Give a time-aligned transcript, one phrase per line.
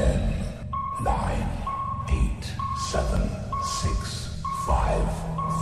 [0.00, 0.16] Ten,
[1.04, 1.46] nine,
[2.08, 2.44] eight,
[2.90, 3.20] seven,
[3.62, 5.04] six, five,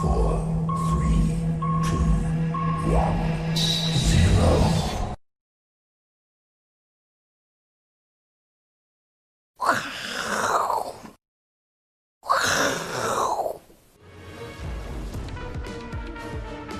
[0.01, 0.39] four,
[0.87, 1.35] three,
[1.83, 1.99] two,
[2.95, 3.19] one,
[3.57, 4.47] zero.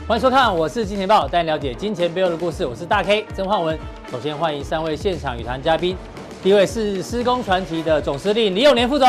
[0.07, 2.65] 欢迎收看，我是金钱豹，带你了解金钱背后的故事。
[2.65, 3.77] 我是大 K 曾焕文。
[4.13, 5.97] 首先欢迎三位现场与谈嘉宾，
[6.41, 9.09] 第一位是施工传奇的总司令李永年副总，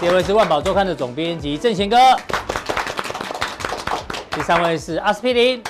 [0.00, 1.96] 第二位是万宝周刊的总编辑郑贤哥，
[4.30, 5.60] 第三位是阿司匹林。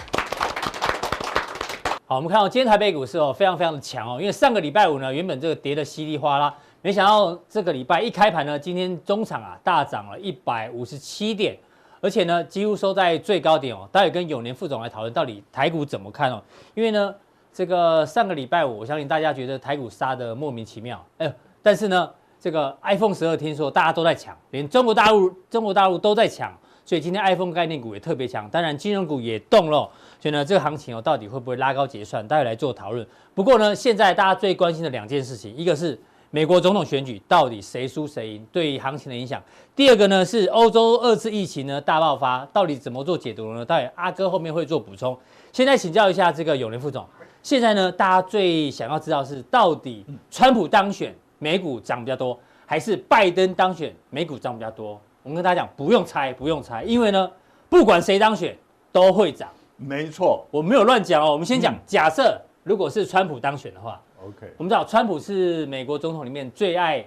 [2.05, 11.57] 好，我们看到今天台北股市哦，非常非常的强哦，因为上个礼拜五呢，原本这个跌得稀里哗啦，没想到这个礼拜一开盘呢，今天中场啊大涨了一百五十七点。
[12.03, 13.89] 而且呢，几乎收在最高点哦。
[13.91, 16.43] 待会跟永年副总来讨论到底台股怎么看哦。
[16.75, 17.15] 因为呢，
[17.55, 26.53] 这个上个礼拜五，我相信大家觉得台股杀得莫名其妙，哎，但是呢，这个 iPhone 十二听说大家都在抢，连中国大陆中国大陆都在抢，
[26.85, 28.51] 所以今天 iPhone 概念股也特别强。
[28.51, 32.27] 当然，金融股也动了，所以呢，这个行情哦，到底会不会拉高结算？
[32.27, 33.07] 待会来做讨论。
[33.37, 35.97] 不过呢，现在大家最关心的两件事情，一个是。
[36.31, 39.41] 美国总统选举到底谁输谁赢，对行情的影响？
[39.77, 43.65] 第二个呢是欧洲二次疫情呢大爆发，到底怎么做解读呢？
[43.65, 45.17] 待会阿哥后面会做补充。
[45.53, 47.07] 现在请教一下这个永联副总，
[47.45, 54.99] 现在呢大家最想要知道是到底川普当选美股涨比较多，还是拜登当选美股涨比较多？
[55.23, 57.31] 我们跟大家讲，不用猜，不用猜，因为呢
[57.69, 58.57] 不管谁当选
[58.91, 59.51] 都会涨。
[59.77, 61.33] 没错，我没有乱讲哦。
[61.33, 64.01] 我们先讲，假设如果是川普当选的话。
[64.25, 67.05] OK，我们知道川普是美国总统里面最爱、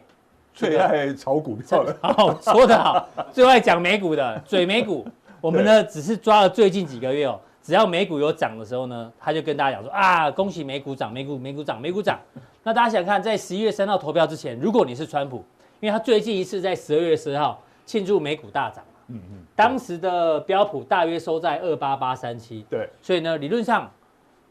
[0.53, 5.03] 这个、最爱炒股票的， 好说得好，最爱讲美股的嘴美股。
[5.41, 12.17] 我们呢只是抓了最近几个月哦，只要美股有涨的时候呢，他就跟大家讲说啊，恭喜美股涨，美股美股涨，美股涨。
[12.63, 15.43] 那大家想看，在十一月三号投票之前，如果你是川普，
[15.81, 23.91] 因为他最近一次在十二月十号庆祝美股大涨嘛，嗯嗯，当时的标普大约收在二八八三七，对，所以呢理论上。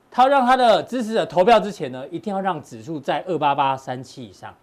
[0.09, 4.55] 他让他的支持者投票之前呢，一定要让指数在二八八三七以上，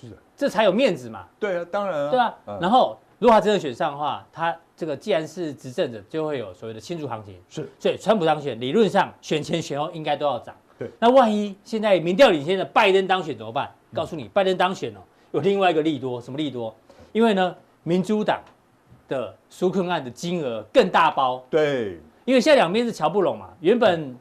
[0.00, 1.24] 是的，这才有面子嘛。
[1.40, 2.10] 对啊，当然啊。
[2.10, 7.34] 对啊，嗯、然后如果他真的选上的话，他这个既然是执政者，就会有所谓的庆祝行情。
[7.48, 10.54] 是，所以川普当选，理论上选前选后应该都要涨。
[10.78, 13.70] 对，那万一现在民调领先的拜登当选怎么办？
[13.90, 15.00] 嗯、告诉你，拜登当选哦，
[15.32, 16.74] 有另外一个利多，什么利多？
[17.12, 18.40] 因为呢，民主党
[19.08, 21.44] 的纾困案的金额更大包。
[21.48, 24.16] 对，因为现在两边是乔不拢嘛，原本。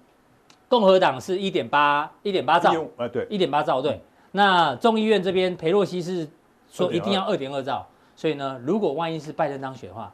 [0.70, 4.02] 共和党是一点八一点八兆，啊对，一点八兆对。
[4.32, 6.28] 那众议院这边裴洛西是
[6.68, 10.12] 说一定要二点二兆，所以呢，如果万一是拜登当选的话，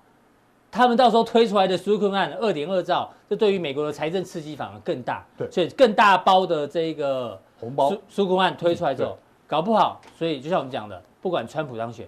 [0.72, 5.25] 他们到时候推出来的纾困案二点二兆，这对于美国的财政刺激反而更大。
[5.38, 12.08] 对，所以更大包的这个红包纾困案推出来之后，搞不好，所以就像我们讲的，不管川普当选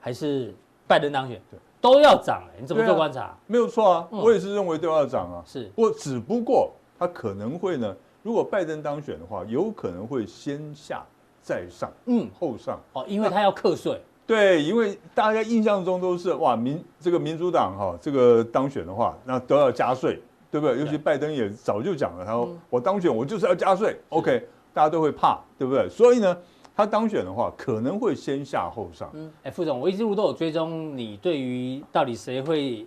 [0.00, 0.54] 还是
[0.86, 2.42] 拜登当选，对，都要涨。
[2.60, 3.36] 你怎么做观察？
[3.46, 5.42] 没有错啊，我也是认为都要涨啊。
[5.46, 6.72] 是，我只不过。
[6.98, 11.02] 他可能会呢，如果拜登当选的话，有可能会先下
[11.40, 13.98] 再上，嗯，后上哦，因为他要课税。
[14.30, 20.78] 对，因为大家印象中都是哇，民这个民主党哈，这个当选的话，那都要加税，对不对？
[20.78, 25.88] 尤其拜登也早就讲了，他说我当选我就是要加税，OK，大家都会怕，对不对？
[25.88, 26.36] 所以呢，
[26.76, 29.10] 他当选的话可能会先下后上。
[29.14, 32.86] 嗯，哎，副总，我一直都有追踪你对于到底谁会。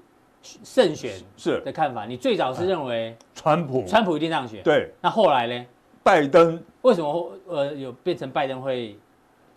[0.61, 4.61] 胜选是的看法，你最早是认为川普，川普一定当选。
[4.61, 5.65] 对，那后来呢？
[6.03, 8.93] 拜登为什么呃有变成拜登会？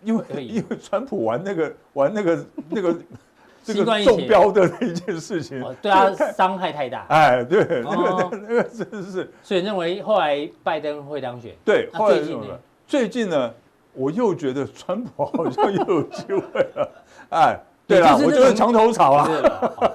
[0.03, 2.95] 因为因为川普玩那个玩那个那个
[3.63, 7.05] 这个中标的那一件事情，对 他伤害太大。
[7.09, 11.53] 哎，对，那个那个真的是，所以认为后来拜登会当选。
[11.65, 12.59] 对，后来最近呢？
[12.87, 13.53] 最近呢，
[13.93, 16.91] 我又觉得川普好像又有机会了。
[17.31, 17.59] 哎。
[17.87, 19.29] 对啊，我就是墙头草啊！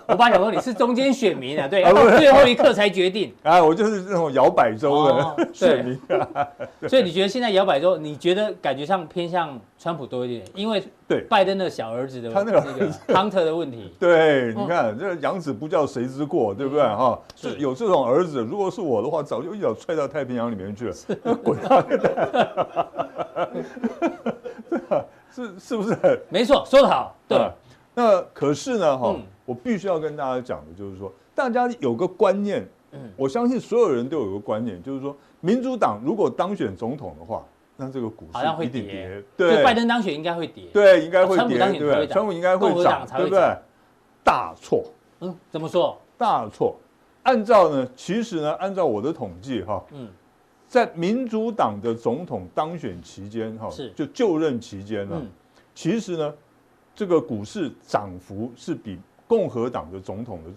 [0.09, 3.35] 我爸想说你是中间选民啊，对， 到最后一刻才决定。
[3.43, 6.49] 啊，我就是这种摇摆州的 选民啊。
[6.89, 10.45] 所以你觉得现在摇摆州，你觉得感觉上偏向川普多一点？
[10.55, 12.63] 因为对拜登的小儿子的他那个
[13.09, 13.93] Hunter 的问题。
[14.01, 16.83] 对，你看这养子不教谁之过，对不对？
[16.83, 20.95] 哈，是有这种儿子，如果是我的话，早就一脚踹到太平洋里面去了，
[21.45, 21.85] 滚啊！
[25.35, 25.97] 是是不是？
[26.29, 27.39] 没错，说得好，对。
[27.95, 37.45] 那可是呢，哈，我必须要跟大家讲的，就是说，大家有个观念，嗯，我相信所有人都有个观念，就是说，民主党如果当选总统的话，
[37.77, 42.07] 那这个股市一定跌，对，拜登当选应该会跌，对，应该会跌，对不对？
[42.07, 43.57] 川普应该会涨，对不对？
[44.25, 44.85] 大错，
[45.21, 45.99] 嗯，怎么说？
[46.17, 46.77] 大错。
[47.25, 50.09] 按照呢，其实呢，按照我的统计，哈，嗯，
[50.67, 53.91] 在民主党的总统当选期间，哈，是。
[53.93, 55.29] 就就任期间呢，嗯。
[55.75, 56.35] 其实呢，
[56.95, 60.51] 这个股市涨幅是比共和党的总统的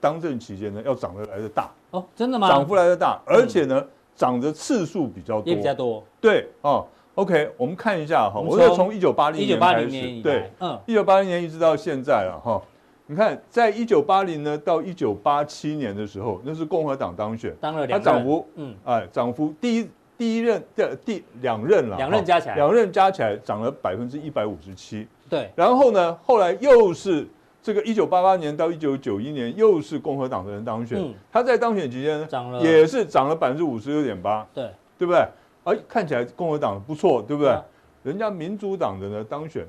[0.00, 2.48] 当政期间呢要涨得来的大，哦，真的吗？
[2.48, 3.84] 涨幅来的大，而且呢，
[4.14, 6.02] 涨的次数比较多，也比较多。
[6.20, 12.60] 对哦，OK，我们看一下哈，我是从一九八零一九年开八零年对，嗯，一九八零年一直到现在了哈。
[13.08, 22.54] 你看，在一九八零呢到一九八七年的时候，那是共和党当选，当了两它涨幅，嗯，哎，涨幅第一第一任的第两任了，两任加起来。
[22.54, 25.06] 两任加起来涨了百分之一百五十七。
[25.28, 27.26] 对，然后呢，后来又是
[27.62, 31.12] 这个一九八八年到一九九一年，又是共和党的人当选，嗯。
[31.32, 32.60] 他在当选期间呢，涨了。
[32.60, 35.26] 也是涨了百分之五十六点八，对，对不对？
[35.64, 37.50] 哎，看起来共和党不错，对不对？
[37.52, 37.62] 啊？
[38.02, 39.66] 人家民主党的呢当选，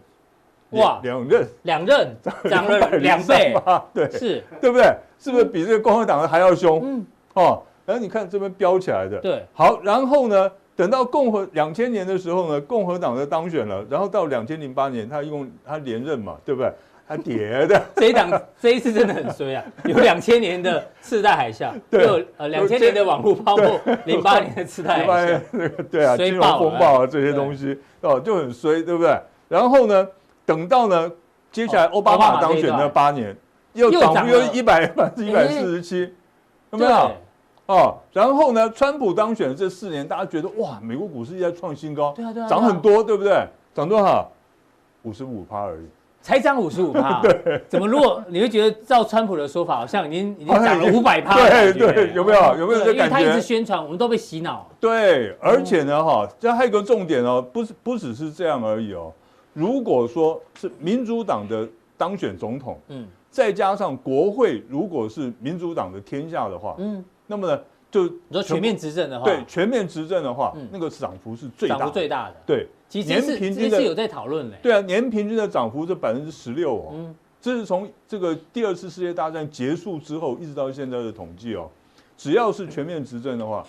[0.71, 0.99] 哇。
[1.01, 1.47] 两两任。
[1.63, 2.15] 两任
[2.49, 3.55] 涨了两倍，
[3.93, 4.95] 对，是，对不对？
[5.17, 6.79] 是不是比这个共和党的还要凶？
[6.83, 16.69] 嗯，哦，然后你看这边飙起来的，对，好，然后呢，等到共和两千年的时候呢，共和党的当选了，然后到两千零八年，他一共他连任嘛，对不对？
[17.07, 18.29] 他跌的， 这一档
[18.59, 22.03] 这一次真的很衰啊，有两千年的次贷海啸， 对。
[22.03, 29.17] 有呃两千年的网络泡沫，零八年的次贷海另外啸，那个对啊，金融风暴啊这些东西哦就很衰，对不对？
[29.47, 30.05] 然后呢，
[30.45, 31.09] 等到呢，
[31.53, 33.33] 接下来奥巴马当选那八年，
[33.71, 36.13] 又涨幅又一百百分之一百四十七，
[36.71, 37.11] 有没有？
[38.13, 43.45] 然后呢，川普当选这四年，大家觉得哇，美国股市一直在创新高，对啊对啊，涨很多，对不对？
[43.73, 44.29] 涨多少？
[45.03, 45.85] 五十五趴而已。
[46.19, 53.15] 才涨五十五趴， 对，怎么如果你会觉得照川普的说法，好像已经已经 涨了五百趴，对对，有没有有没有这感觉？
[53.15, 54.67] 他一直宣传，我们都被洗脑。
[54.77, 59.13] 对，而且呢，哈，这还有一个重点哦，不是不只是这样而已哦。
[59.53, 61.65] 如果说是民主党的
[61.95, 72.67] 当选总统，嗯，再加上国会如果是民主党的天下的话，嗯，那么呢，就你说全面执政的话，对，全面执政的话，那个涨幅是最大，涨幅最大的，对。
[72.89, 81.69] 其实年平均是有在讨论的，对啊，年平均的涨幅是百分之十六哦，嗯，这是从这个第二次世界大战结束之后一直到现在的统计哦，
[82.15, 83.61] 只要是全面执政的话，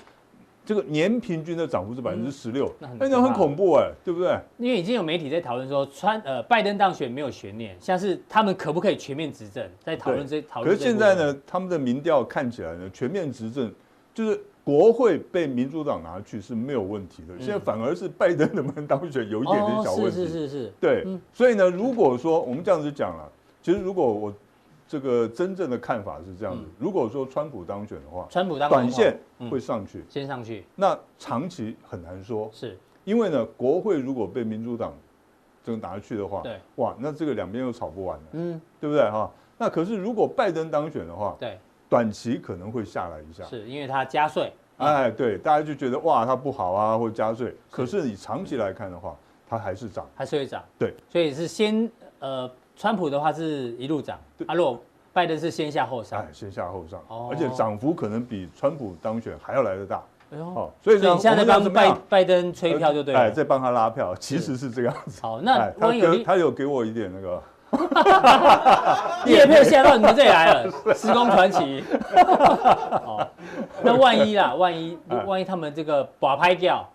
[0.69, 4.39] 这个年平均的涨幅是百分之十六，那那很恐怖哎，对不对？
[4.59, 10.71] 因为已经有媒体在讨论说，川呃拜登当选没有悬念，像是他们可不可以全面执政，在讨论这讨论。
[10.71, 13.73] 可是现在呢，他们的民调看起来呢，全面执政
[14.13, 14.39] 就是。
[14.69, 20.11] 国会被民主党拿去是没有问题的，现在反而是拜登能不能当选有一点点小问题。
[20.11, 20.73] 是是是是。
[20.79, 23.27] 对，所以呢，如果说我们这样子讲了，
[23.63, 24.31] 其实如果我
[24.89, 29.17] 这个真正的看法是这样子，如果说川普当选的话，川普当短线
[29.51, 32.51] 会上去，先上去，那长期很难说。
[32.53, 34.95] 是，因为呢，国会如果被民主党
[35.63, 39.09] 这个拿去的话，对，哇，那这个两边又吵不完了，嗯，对不对？
[39.11, 39.31] 哈？
[39.59, 41.59] 那可是如果拜登当选的话，对。
[41.91, 47.57] 短期可能会下来一下，是因为他加税，哎，对，大家就觉得哇，他不好啊，或加税。
[47.71, 49.17] 可是你长期来看的话，
[49.49, 50.63] 它还是涨，还是会涨。
[50.79, 54.17] 对，所以是先呃，川普的话是一路涨，
[54.47, 54.81] 啊，如果
[55.13, 60.01] 拜登是先下后上，哎，先下后上，哦而且涨幅可能比川普当选还要来得大。
[60.31, 65.21] 哎呦，哦，所以你现在在帮拜拜登吹票就对了，哎，在帮他拉票，其实是这个样子。
[65.21, 67.43] 好，那他有他有给我一点那个。
[69.27, 71.85] 业配下到你们这里来了， 施工传奇。
[73.05, 73.27] 哦，
[73.83, 74.97] 那万一啦，万一
[75.27, 76.89] 万一他们这个把拍掉，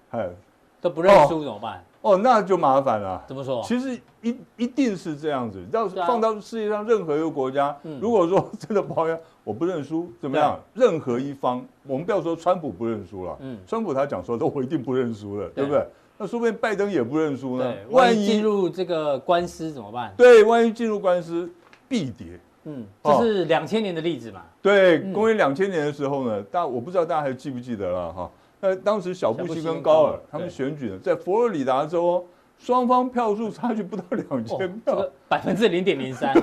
[0.81, 1.83] 都不认输怎么办？
[2.04, 3.24] 哦，那就麻烦了。
[3.26, 3.64] 怎么说？
[3.64, 5.66] 其实一一定是这样子。
[5.72, 9.06] 要放到世界上任何一个国家，如果说 真的不好，
[9.45, 10.60] 我不认输，怎么样？
[10.74, 15.88] 任何一方，我们不要说川普不认输了，嗯，川普他讲说，我一定不认输了，对不对？
[16.18, 17.74] 那说不定拜登也不认输呢。
[17.90, 20.14] 万一进入这个官司怎么办？
[20.18, 21.50] 对，万一进入官司
[21.88, 22.40] 必跌。
[22.66, 24.42] 嗯，这是两千年的例子嘛？
[24.62, 28.31] 对，公元两千年的时候呢，大我不知道大家还记不记得了哈？
[28.64, 32.26] 那当时小布希跟高尔他们选举呢，在佛罗里达州，
[32.58, 36.34] 双方票数差距不到两千票，百分之零点零三。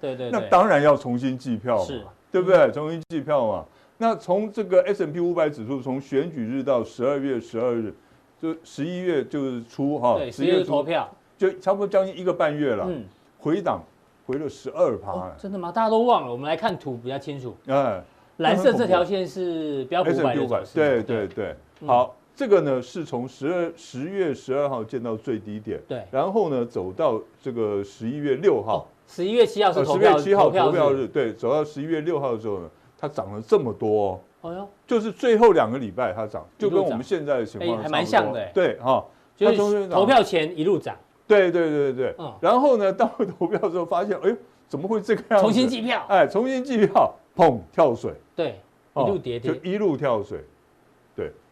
[0.00, 0.28] 对对。
[0.32, 2.68] 那当然要重新计票嘛，对不对？
[2.72, 3.64] 重新计票嘛。
[3.96, 7.94] 那从这个 S&P 五百指数，从选举日到十二月十二日。
[8.40, 12.86] 就十一月就是初哈，十一月投票就差不多将近一个半月了。
[12.88, 13.04] 嗯，
[13.38, 13.82] 回档
[14.26, 15.32] 回了十二趴。
[15.38, 15.70] 真的吗？
[15.70, 16.32] 大家都忘了。
[16.32, 17.56] 我们来看图比较清楚。
[17.66, 18.00] 哎，
[18.36, 20.74] 蓝色这条线是标普五百的走势。
[20.74, 21.56] 对对对。
[21.86, 25.80] 好，这个呢是从十二十月十二号见到最低点。
[25.88, 26.02] 对。
[26.10, 28.86] 然后呢走到这个十一月六号。
[29.06, 30.18] 十一月七号是投票。
[30.18, 31.06] 十月七号投票日。
[31.06, 34.20] 对，走到十一月六号的时候呢，它涨了这么多。
[34.40, 38.48] 哦哟，就是最后两个礼拜它涨，就跟我们现在的情况还蛮像的。
[38.54, 39.04] 对哈，
[39.36, 40.96] 就是投票前一路涨。
[41.26, 42.14] 对对对对对。
[42.40, 44.36] 然后呢，到投票之后发现，哎呦，
[44.68, 45.42] 怎么会这个样子？
[45.42, 46.04] 重新计票。
[46.08, 48.12] 哎，重新计票，砰，跳水。
[48.36, 48.60] 对，
[48.94, 49.52] 一路跌跌。
[49.52, 50.44] 就一路跳水。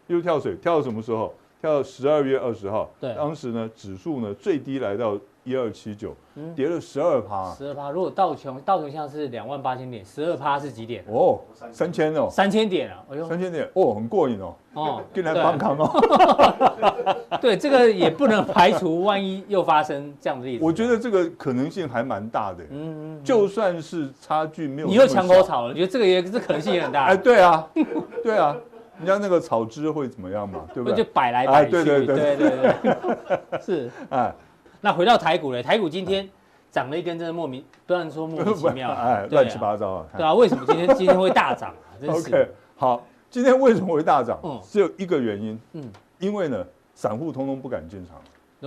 [0.06, 1.32] 对，又跳水，跳到什么时候？
[1.58, 2.88] 跳到十二月二十号。
[3.00, 6.14] 对，当时呢，指数呢最低来到一二七九，
[6.54, 7.50] 跌了十二趴。
[7.54, 11.02] 十二趴，如果道琼道琼像是两万八千点，十二趴是几点？
[11.08, 11.40] 哦，
[11.72, 13.02] 三千哦，三千点啊！
[13.10, 14.54] 哎呦，三千点哦，很过瘾哦。
[14.75, 15.90] 哦，跟来帮扛哦。
[17.40, 20.64] 对，这个也不能排除，万一又发生这样的例子。
[20.64, 22.62] 我觉得这个可能性还蛮大的。
[22.70, 27.06] 嗯，就算是差距没有，你又墙口草了，你觉得这个也这可能性也很大。
[27.06, 27.66] 哎，对啊，
[28.22, 28.54] 对啊。
[28.98, 30.64] 人家那个草汁会怎么样嘛？
[30.72, 30.96] 对不对？
[30.96, 31.70] 就摆来摆去。
[31.70, 32.76] 对对对对对
[33.50, 33.90] 对， 是。
[34.10, 34.34] 哎，
[34.80, 36.28] 那回到台股嘞，台股今天
[36.70, 40.06] 涨了一根，真的莫名，不能说莫名其妙， 哎，乱七八糟啊。
[40.16, 41.92] 对啊，为什么今天今天会大涨啊？
[42.00, 42.28] 真是。
[42.28, 44.38] OK，好，今天为什么会大涨？
[44.42, 45.58] 嗯，只有一个原因。
[45.72, 48.16] 嗯，因为呢，散户通通不敢进场。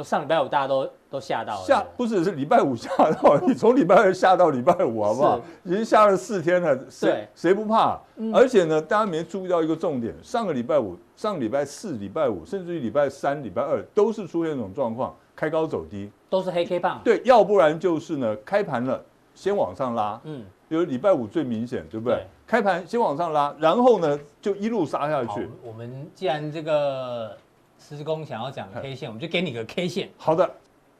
[0.03, 5.41] 上礼拜五大家都都吓到了，吓不是是礼拜五吓到，你从礼拜二吓到礼拜五好不好？
[5.63, 8.00] 已经吓了四天了，谁谁不怕？
[8.34, 17.01] 而且呢，大家没注意到一个重点，上个礼拜五、上礼拜四、礼拜五，甚至于礼拜三、礼拜二，都是出现这种状况，开高走低，都是黑 K 棒。
[17.03, 19.03] 对，要不然就是呢，开盘了
[19.34, 22.24] 先往上拉，嗯，比如礼拜五最明显，对不对？
[22.46, 25.50] 开盘先往上拉，然后呢就一路杀下去。
[25.63, 27.36] 我们既然这个。
[27.79, 30.09] 施工想要讲 K 线，我们就给你个 K 线。
[30.17, 30.50] 好的，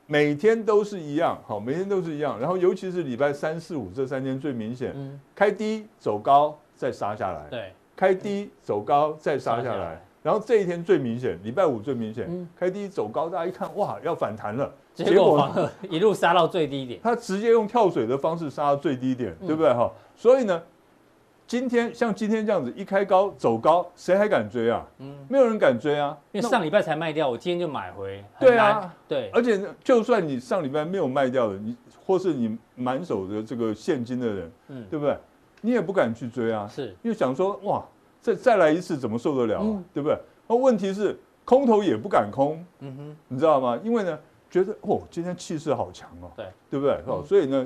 [0.08, 2.40] 每天都是一样，好，每天都是一样。
[2.40, 10.02] 然后尤其是礼拜三四五这三天最明显，嗯，开低走高再杀下来，对，开低走高再杀下来。
[10.24, 19.92] 然后这一天最明显，礼拜五最明显，开低走高，大家一看哇要反弹了，结果一路杀到最低点，他直接用跳水的方式杀到最低点，对不对哈？
[20.16, 20.62] 所以呢。
[21.50, 24.86] 今天像今天这样子一开高走高，谁还敢追啊？
[25.00, 28.24] 嗯，没有人敢追啊，因为上礼拜才卖掉，我今天就买回。
[28.40, 31.76] 对啊，对，而且就算你上礼拜没有卖掉的，你
[32.06, 35.18] 或是你满手的这个现金的人，嗯，对不对？
[35.62, 37.84] 你也不敢去追啊，是，因为想说哇，
[38.22, 39.66] 再再来一次怎么受得了啊？
[39.66, 40.16] 嗯，对不对？
[40.46, 43.76] 那问题是空头也不敢空，嗯哼，你知道吗？
[43.84, 44.20] 因为呢，
[44.52, 47.02] 觉得哦，今天气势好强哦，对，对不对？
[47.08, 47.66] 哦，所以呢。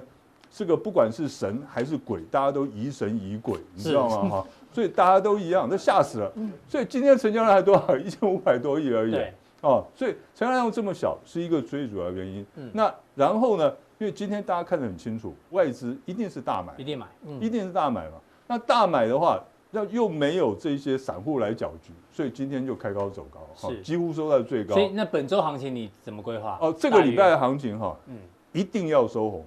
[0.55, 4.29] 这个不管是神还是鬼，大家都疑神疑鬼，你知道吗？
[4.29, 6.31] 哈，所以大家都一样，都吓死了。
[6.69, 7.95] 所以今天成交量还多少？
[7.97, 9.17] 一千五百多亿而已。
[9.61, 12.45] 哦，所以成交量这么小，是一个最主要原因。
[12.71, 13.73] 那然后呢？
[13.99, 17.05] 因为今天大家看得很清楚，外资一定是大买，一定买，
[17.39, 18.17] 一定是大买嘛。
[18.47, 19.41] 那大买的话，
[19.71, 24.73] 那又没有这些散户来搅局，所以今天就开高走高，是几乎收在最高。
[24.73, 26.57] 所以那本周行情你怎么规划？
[26.59, 28.17] 哦，这个礼拜的行情哈，嗯，
[28.51, 29.45] 一定要收红。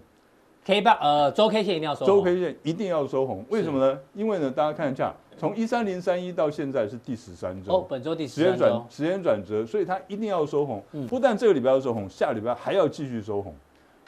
[0.66, 3.96] K 八呃，周 K 线一定要收红，周 K 线一定要收红，为什么呢？
[4.14, 10.82] 因为呢，大家看一下，从一三零三一到现在是第十三周，哦，本周第十三周，时间转时间转折，所以它一定要收红。
[11.08, 13.54] 不但这个礼拜要收红，下礼拜还要继续收红，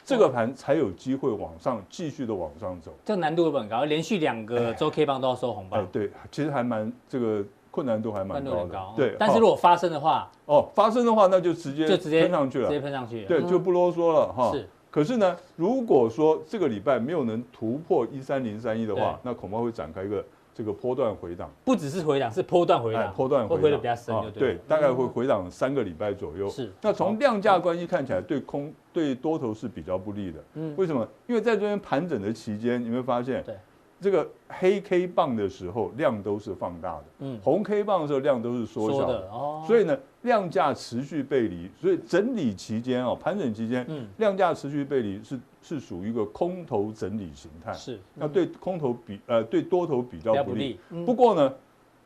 [0.03, 2.91] 这个盘才有机会往上继续的往上走。
[3.05, 5.77] 这个难度会很高，连续两个周 K 棒都要收红吧？
[5.77, 8.77] 哎，对，其实还蛮这个困难度还蛮高的。
[8.97, 14.51] 对，但是如果发生的话，哦，发生的话那就直接就直接喷上去了，直接喷上去，对，就不啰嗦了哈。
[14.51, 14.67] 是。
[14.91, 21.49] 可是呢，如果说这个礼拜没有能突破一三零三一的话，那恐怕会展开一个这个波段回档。
[21.63, 26.49] 不只是回档，是波段回档，波段回档会回的比较深，对，大概会回档三个礼拜左右。
[26.49, 26.71] 是。
[26.81, 30.39] 那从量价关系看起来，对空对多头是比较不利的。
[30.55, 30.73] 嗯。
[30.77, 31.07] 为什么？
[31.27, 33.55] 因为在这边盘整的期间，你会发现，对。
[34.01, 51.53] 这个黑 K 棒的时候量都是放大的，嗯，红 K 棒的时候量都是缩小的，哦，所以呢，量价持续背离，所以整理期间哦，盘整期间，嗯，量价持续背离是是属于一个空头整理形态，是，那对空头比呃对多头比较不利，不过呢，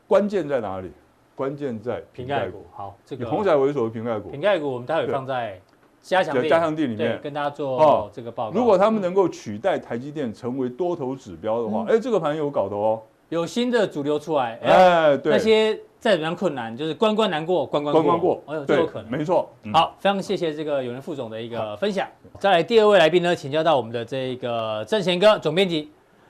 [0.06, 0.90] 关键在哪里？
[1.34, 5.60] 关键在瓶盖股，好，这个红彩为首的瓶盖股，瓶盖股我们待会放在。
[6.00, 7.18] 加强加强地里面。
[7.22, 8.54] 跟大家做这个报告。
[8.54, 19.48] 如果他们能够取代台积电成为多头指标的话，哎，这个盘有搞头哦，有新的主流出来，哎，对，那些再怎么样困难，就是关关难过关关过，关关过，哎呦，就有可能，没错。
[19.72, 22.06] 好，非常谢谢这个有人副总的一个分享。
[22.38, 25.78] 再来第二位来宾呢，请教到我们的这个郑贤哥总编辑，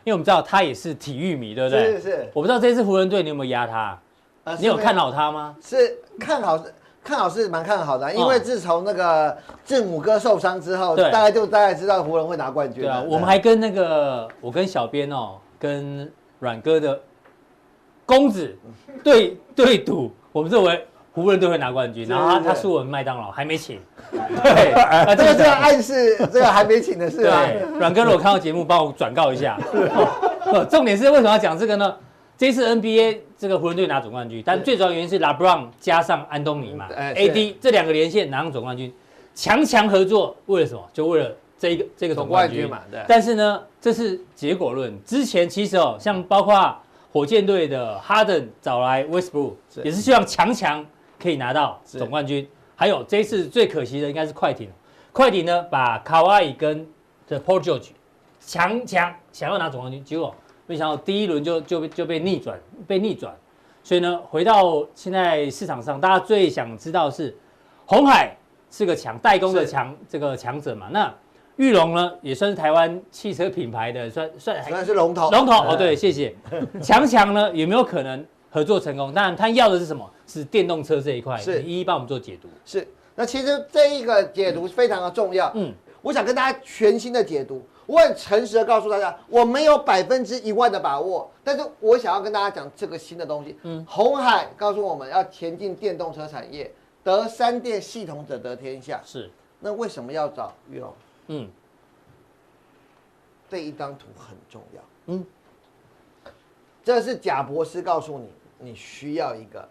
[0.05, 1.95] 因为我们知道他也是体育迷，对不对？
[1.95, 2.31] 是是。
[2.33, 3.99] 我不知道这次湖人队你有没有压他？
[4.61, 5.57] 你有看好他吗？
[5.61, 6.57] 是看好。
[7.03, 12.83] 看好是蛮看好的，因为自从那个字母哥受伤之后，大概就大概知道湖人会拿冠军。
[12.83, 16.99] 对啊，我们还跟那个我跟小编哦，跟阮哥的
[18.07, 18.57] 公子
[19.03, 23.79] 对对赌，我们认为湖人队会拿冠军，然后他他输我们麦当劳还没请。
[24.11, 27.49] 对，啊，这个这个暗示这个还没请的是吧？
[27.79, 29.59] 阮哥如果看到节目，帮我转告一下。
[30.71, 31.97] 重点是为什么要讲这个呢？
[32.37, 38.93] 这次 NBA 这个湖人队拿总冠军，但最主要原因是 LeBron 加上安东尼嘛，AD 这两个连线拿上总冠军，
[39.37, 40.83] 强强合作，为了什么？
[40.93, 42.81] 就为了这一个这个总冠军嘛。
[42.91, 43.01] 对。
[43.07, 44.93] 但是呢，这是结果论。
[45.05, 46.77] 之前其实哦，像包括
[47.15, 49.53] 火箭队的哈登找来 Westbrook，
[49.85, 50.85] 也是希望强强
[51.17, 52.45] 可以拿到总冠军。
[52.75, 54.69] 还有这一次最可惜的应该是快艇，
[55.13, 56.85] 快艇呢把卡哇伊跟
[57.29, 57.91] 的 Paul George
[58.41, 60.35] 强强想要拿总冠军，结果
[60.67, 63.33] 没想到第一轮就就被就被逆转，被逆转。
[63.85, 67.33] 所以呢，回到现在市场上，大家最想知道是
[67.87, 68.37] 红海
[68.73, 70.89] 是个强代工的强这个强者嘛？
[70.91, 71.15] 那
[71.57, 76.35] 裕隆呢也算是台湾汽车品牌的算算算是龙头龙头哦，对，谢谢。
[76.83, 79.13] 强强呢有没有可能合作成功？
[79.13, 80.09] 当然他要的是什么？
[80.27, 82.49] 是电动车这一块，是一一帮我们做解读。
[82.65, 85.53] 是，那其实这一个解读非常的重要。
[85.55, 87.63] 嗯，我想跟大家全新的解读。
[87.87, 93.59] 我很诚实的告诉大家，我没有百分之一万的把握，但是我想要跟大家讲这个新的东西。
[93.63, 98.99] 嗯，红海告诉我们要前进电动车产业，得三电系统者得天下。
[99.05, 99.31] 是，
[99.61, 100.91] 那为什么要找裕隆？
[101.29, 101.49] 嗯，
[103.49, 104.83] 这一张图很重要。
[105.07, 105.25] 嗯，
[106.83, 109.69] 这是贾博士告诉你，你需要一个，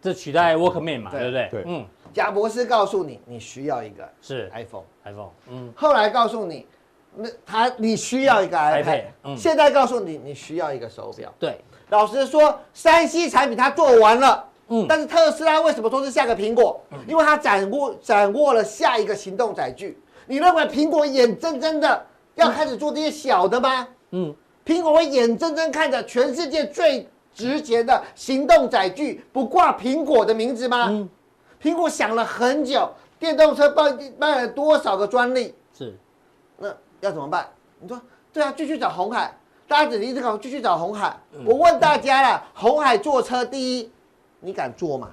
[0.00, 1.48] 这取代 Walkman 嘛，对不对？
[1.50, 5.30] 对，嗯，贾博士告诉你，你需要一个是 iPhone，iPhone。
[5.48, 6.66] 嗯，后来告诉你，
[7.14, 11.32] 那他你需要一个 iPad，嗯，现在告诉你，你需要一个手表。
[11.38, 14.46] 对，老实说，三 C 产品它做完了。
[14.72, 16.80] 嗯，但是特斯拉为什么说是下个苹果？
[17.08, 19.98] 因为它掌握掌握了下一个行动载具。
[20.30, 22.06] 你认为苹果眼睁睁的
[22.36, 23.88] 要开始做这些小的吗？
[24.12, 24.32] 嗯，
[24.64, 30.86] 苹果会眼睁睁看着全世界最值钱的行动载具不挂苹果的名字吗？
[30.88, 31.08] 嗯，
[31.60, 35.52] 苹果想了很久，电动车卖卖了多少个专利？
[35.76, 35.98] 是，
[36.58, 36.68] 那
[37.00, 37.48] 要怎么办？
[37.80, 38.00] 你说
[38.32, 41.18] 对啊，继续找红海，大家只一直搞，继续找红海。
[41.44, 43.90] 我问大家了，红海坐车第一。
[44.38, 45.10] 你敢坐吗？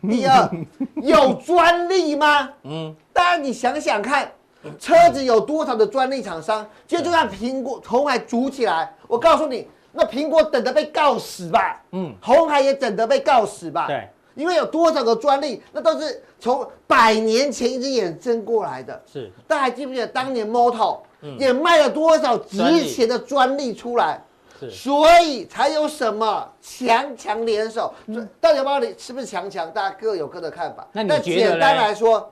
[0.10, 0.50] 第二，
[0.96, 2.50] 有专利吗？
[2.64, 4.30] 嗯，当然，你想想看，
[4.78, 6.66] 车子有多少的专利厂商？
[6.86, 11.82] 今天就让苹果、鸿海组起来，我告诉你，那苹果等着被告死吧。
[11.92, 13.86] 嗯，红海也等着被告死吧。
[13.86, 19.02] 对，因为有多少个专利，那都是从百年前一直衍生过来的。
[19.10, 21.00] 是，大家还记不记得当年 Moto
[21.38, 24.22] 也卖了多少值钱的专利出来？
[24.70, 27.92] 所以才有什么强强联手，
[28.40, 29.68] 到底包你是不是强强？
[29.72, 30.86] 大家各有各的看法。
[30.92, 31.50] 那你觉得？
[31.50, 32.30] 简单来说，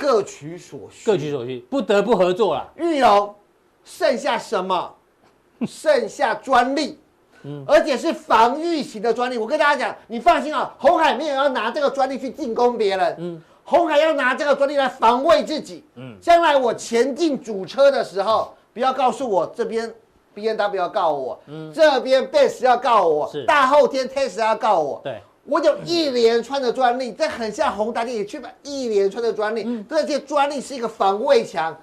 [0.00, 2.66] 各取所需，各取所需，不得不合作了。
[2.76, 3.34] 玉龙
[3.84, 4.94] 剩下什么？
[5.66, 6.98] 剩下专利，
[7.42, 9.36] 嗯，而且是防御型的专利。
[9.36, 19.92] 我跟大家讲，你放心啊，红海没有要拿这个专利去进攻别人，嗯，红海要拿这个专利来防卫自己，嗯，将来我前进主车的时候，不要告诉我这边。
[20.32, 23.44] B N W 要告我，嗯，这边 Base 要告我，是。
[23.46, 31.76] 大后天 Tesla 要告我，对，我有一连串的专利，这很像宏达电，也去买一连串的专利，嗯，这些专利是一个防卫墙，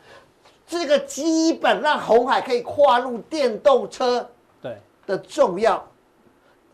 [0.67, 4.29] 这个基本让红海可以跨入电动车，
[4.61, 5.83] 对的重要。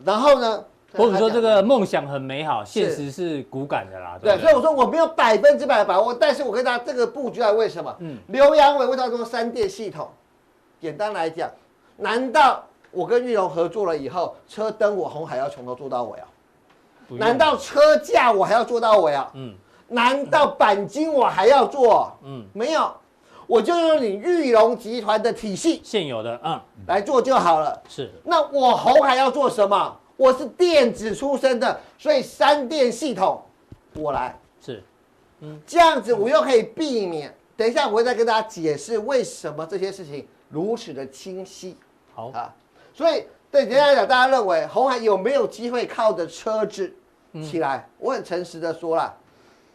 [0.04, 7.96] 然后呢，或者说这个梦想很美好，现实是骨感的啦，对，所以我说我没有百分之百的把握，但是我跟大家这个布局在为什么？
[8.00, 10.08] 嗯，刘阳伟为什么说三电系统？
[10.80, 11.50] 简单来讲。
[11.96, 16.26] 难道我跟玉龙合作了以后，车灯我红海要从头做到尾啊？
[17.10, 19.30] 难道车架我还要做到尾啊？
[19.34, 19.54] 嗯。
[19.88, 22.16] 难道钣金我还要做？
[22.22, 22.44] 嗯。
[22.52, 22.92] 没有，
[23.46, 27.82] 我就用你玉龙集团的体系现有的嗯来做就好了。
[27.88, 28.10] 是。
[28.24, 29.96] 那我红海要做什么？
[30.16, 33.42] 我是电子出身的，所以三电系统
[33.94, 34.38] 我来。
[34.60, 34.82] 是。
[35.40, 35.60] 嗯。
[35.66, 37.32] 这样子我又可以避免。
[37.56, 41.76] 等一下我会再跟大家解释为什么这些事情如此的清晰。
[42.14, 42.52] 好啊，
[42.92, 46.92] 所以对简单来讲，大家认为红海有没有机会靠着车子
[47.34, 47.76] 起来？
[47.76, 49.14] 嗯、我很诚实的说了，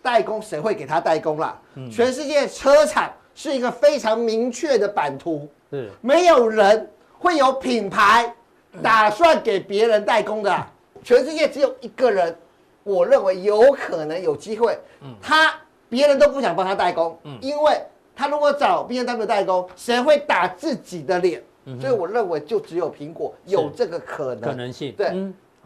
[0.01, 1.57] 代工谁会给他代工啦？
[1.75, 8.35] 嗯、全世界车厂是一个非常明确的版图，是没有人会有品牌
[8.83, 10.67] 打算给别人代工的。
[11.01, 12.37] 全世界只有一个人，
[12.83, 14.77] 我认为有可能有机会，
[15.21, 15.53] 他
[15.87, 17.81] 别人都不想帮他代工，因为
[18.13, 21.41] 他如果找 B N W 代工，谁会打自己的脸？
[21.79, 24.41] 所以我认为就只有苹果有这个可能。
[24.41, 24.93] 可能性。
[24.95, 25.12] 对，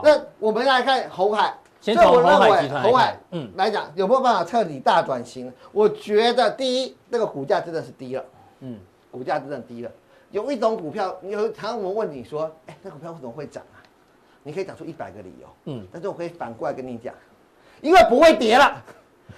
[0.02, 1.56] 那我们来看红海。
[1.80, 5.52] 先从鸿海集团，鸿海，嗯，来讲有没有办法彻底大转型？
[5.74, 8.24] 我觉得第一，那个股价真的是低了，
[8.62, 8.80] 嗯，
[9.12, 9.92] 股价真的低了。
[10.32, 13.84] 有一种股票，有常常我们问你说，哎，那股票为什么会涨啊？
[14.44, 17.14] 你可以讲出一百个理由，嗯，但是我可以反过来跟你讲，
[17.82, 18.82] 因为不会跌了，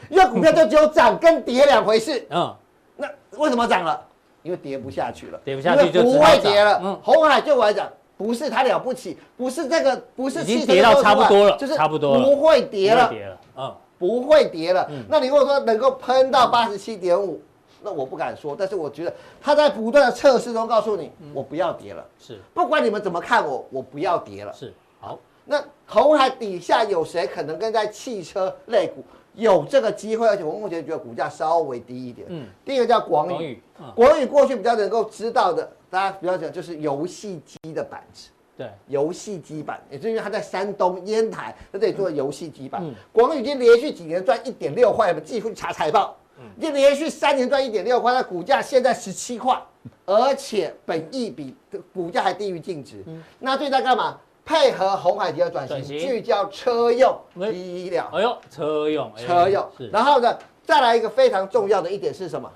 [0.07, 2.55] 因为股票就只有涨跟跌两回事，嗯，
[2.95, 4.07] 那为什么涨了？
[4.45, 6.79] 因为跌不下去了，跌不下去就不会跌了。
[6.83, 14.87] 嗯，红海对我来讲，不是它了不起，不是这个，不是已经跌到差不多了，就是差不多不会跌了，跌了，嗯，不会跌了。
[15.09, 17.41] 那你如果说能够喷到八十七点五，
[17.81, 22.05] 那我不敢说，但是我觉得它在不断的测试中告诉你，我不要跌了。
[22.19, 24.53] 是，不管你们怎么看我，我不要跌了。
[24.53, 25.17] 是，好。
[25.47, 29.03] 那红海底下有谁可能跟在汽车类股
[29.35, 30.27] 有这个机会？
[30.27, 32.27] 而且我目前觉得股价稍微低一点。
[32.29, 33.61] 嗯，第一个叫广宇，
[33.95, 38.29] 广宇过去比较能够知道的，大家比较讲就是游戏机的板子。
[38.57, 42.81] 对，游戏机板，也就是因为他在山东烟台在这里做游戏机板。
[43.11, 46.15] 广宇已经连续几年赚一点六块，我们继续查财报，
[46.57, 49.61] 已经连续三年赚一点六块，那股价现在十七块，
[50.05, 53.03] 而且本益比的股价还低于净值。
[53.39, 54.17] 那最近在干嘛？
[54.45, 57.19] 配合红海集团转型，聚焦车用
[57.51, 58.07] 医疗。
[58.13, 59.67] 哎呦，车用，车用。
[59.91, 62.49] 然后呢，再来一个非常重要的一点是什么？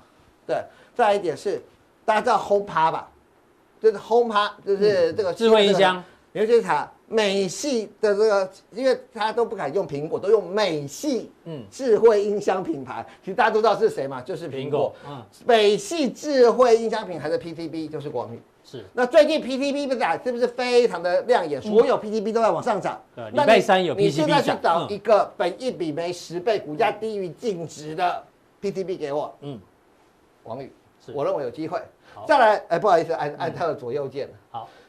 [0.46, 0.62] 对，
[0.94, 1.60] 再来一点是
[2.04, 3.10] 大家知道 HomePod 吧？
[3.82, 6.02] 就是 HomePod，就是这个智慧音箱。
[6.32, 13.04] 尤其是它美系的这个，因为他都不敢用苹果，都用美系，嗯，智慧音箱品牌。
[13.20, 14.94] 其实大家都知道是谁嘛，就是苹果。
[15.04, 18.40] 嗯，美系智慧音箱品牌的 PTB 就是广宇。
[18.62, 18.84] 是。
[18.92, 21.60] 那最近 PTB 不是是不是非常的亮眼？
[21.60, 23.02] 所有 PTB 都在往上涨。
[23.16, 28.22] 对，礼拜三有 PTB 你现在去找一个本一比没十倍、股价低于净值的
[28.62, 29.34] PTB 给我。
[29.40, 29.58] 嗯，
[30.44, 30.70] 广宇，
[31.12, 31.80] 我认为有机会。
[32.24, 34.28] 再来，哎，不好意思，按按它的左右键。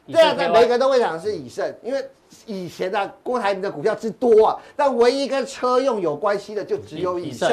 [0.06, 2.04] 好，这样的每个人都会讲是以盛，因为
[2.46, 7.50] 以前的郭台铭的股票之多啊，但唯一跟车用有关系的就只有以盛。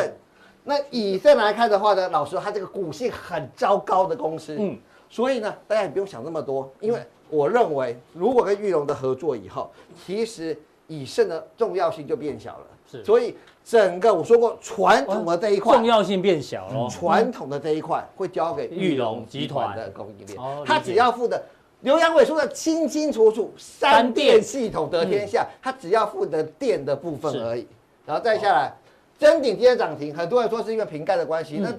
[0.63, 4.55] 那以盛来看的话呢，老实说，它这个股性很糟糕的公司。
[4.59, 4.77] 嗯，
[5.09, 9.71] 所以呢，大家也不用想那么多，因为我认为，如果跟玉龙的合作以后，
[10.05, 10.55] 其实
[10.87, 12.65] 以盛的重要性就变小了。
[12.91, 16.87] 是，所以整个我说过，传统的这一块重要性变小了。
[16.89, 21.41] 传统的这一块会交给玉龙集团的供应链，它只要负责
[21.81, 27.65] 刘阳伟说的清清楚楚，三电系统得天下，他只要负责电的部分而已。
[28.05, 28.73] 然后再下来，
[29.17, 31.73] 真鼎今天涨停，很多人说是因为瓶盖的关系，那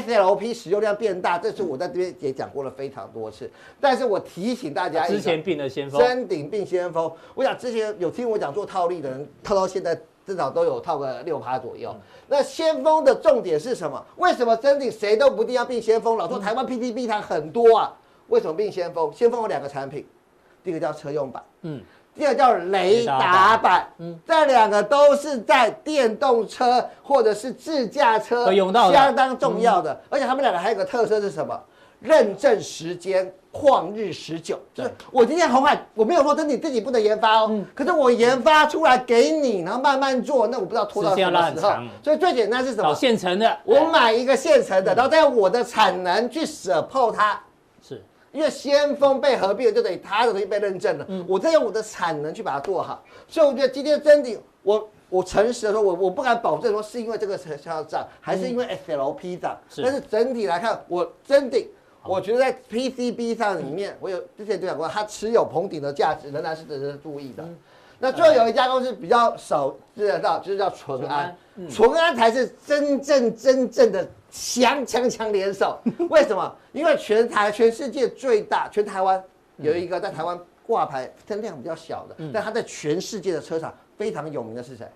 [0.00, 3.50] SLP 使用量变大，这是我在这边也讲过了非常多次。
[3.80, 9.98] 但是我提醒大家，之前并了先锋，臻鼎并先锋，我想之前有听我讲做套利的人，套到现在。
[10.28, 11.90] 至少都有套个六趴左右。
[12.26, 14.04] 那先锋的重点是什么？
[14.18, 16.18] 为什么真顶谁都不一定要并先锋？
[16.18, 17.96] 老说台湾 PTB 它很多啊，
[18.28, 19.12] 为什么并先锋？
[19.12, 20.06] 先锋有两个产品，
[20.62, 21.80] 第一个叫车用版，嗯，
[22.14, 28.50] 第二个叫雷达版，嗯，这两个都是在电动车或者是自驾车
[28.92, 31.60] 相当重要的，而且他们两个还有个特色是什么？
[32.00, 33.32] 认证时间。
[33.50, 41.72] 旷日持久，就是我今天红海，我没有说真你自己不能研发哦，可是我研发出来给你，然后慢慢做，那我不知道拖到什么时候。
[42.04, 42.94] 所以最简单是什么？
[42.94, 47.40] 现成的，我买一个现成的，然后再用我的产能去 support 它。
[48.32, 51.06] 是，因为先锋被合并了，就等于它的东西被认证了。
[51.08, 53.04] 嗯我再用我的产能去把它做好。
[53.26, 59.58] 所以我觉得今天真的，我我诚实的说，我我不敢保证说是因为这个成交涨，还是因为 SLP 涨。
[59.82, 61.66] 但是整体来看，我真的。
[62.04, 67.44] 我觉得在 PCB 上里面，我有之前就讲过，它持有棚顶的价值仍然是值得注意的。
[67.98, 71.36] 那最后有一家公司比较少知道到，就是叫淳安，
[71.68, 75.78] 淳安才是真正真正的强强强联手。
[76.10, 76.56] 为什么？
[76.72, 79.22] 因为全台全世界最大，全台湾
[79.56, 84.86] 有一个在台湾挂牌增量比较小的，但它在全世界的车厂非常有名的是谁？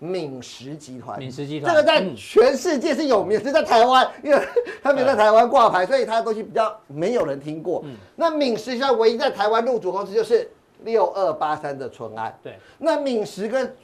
[0.00, 4.40] 敏实集团，敏实集团这个在全世界是有名，是在台湾，因为
[4.80, 7.84] 他没在台湾挂牌，所以他的东西比较没有人听过。
[8.14, 10.48] 那敏实现在唯一在台湾入主公司就是
[10.84, 12.32] 六二八三的淳安。
[12.44, 13.74] 对，那敏实跟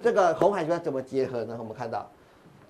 [0.00, 1.56] 这个红海集团怎么结合呢？
[1.58, 2.08] 我们看到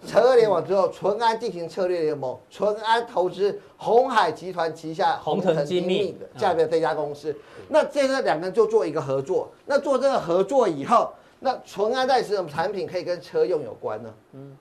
[0.07, 7.37] 车联网之后，淳安进行策略联盟，淳安投资红海集团旗下红城精密的下面这家公司。
[7.69, 9.51] 那这个两个人就做一个合作。
[9.67, 11.13] 那做这个合作以后。
[11.41, 14.13] 那淳安在什么产品可以跟车用有关呢？
[14.33, 14.57] 嗯，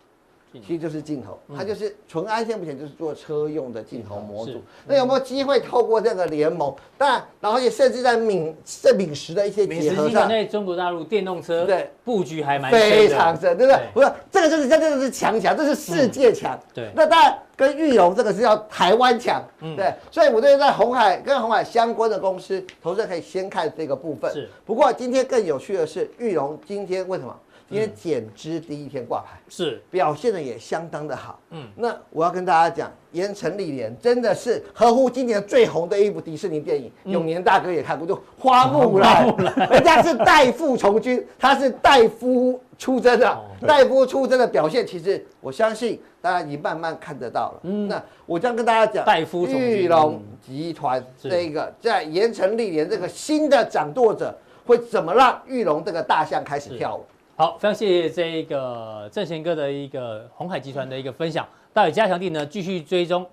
[0.53, 4.61] 其实就是镜头，它就是淳安现目前就是做车用的镜头模组。
[4.85, 6.73] 那有没有机会透过这个联盟？
[6.97, 13.81] 当然，然后也甚至在敏这敏实的一些结合上，在中国大陆电动车对布局还蛮非常深，对不对？
[13.93, 16.59] 不是，这个就是真的是强强，这是世界强。
[16.73, 17.37] 对，那当然。
[17.57, 24.31] 跟玉龙这个是要台湾强，嗯，对，所以我觉得在红海跟红海相关的公司，投资人可以先看这个部分。
[24.31, 27.35] 是，不过今天更有趣的是，玉龙今天为什么？
[27.69, 29.81] 今天减资第一天挂牌，是。
[29.91, 31.37] 表现的也相当的好。
[31.49, 39.27] 嗯，那我要跟大家讲，盐城历年真的是合乎今年最红的一部迪士尼电影，永年大哥也看过，就花木兰，
[39.69, 47.59] 人家是代父从军，他是代夫出征的，代夫出征的表现，其实我相信大家已经慢慢看得到了。
[47.63, 54.33] 嗯，那我将跟大家讲，代夫从军，裕隆集团这一个在盐城历年这个新的掌舵者
[54.65, 57.03] 会怎么让玉龙这个大象开始跳舞？
[57.39, 61.47] 好，非常谢谢这一个正贤哥的一个鸿海集团的一个分享。
[61.71, 63.23] 到底加强地呢，继续追踪，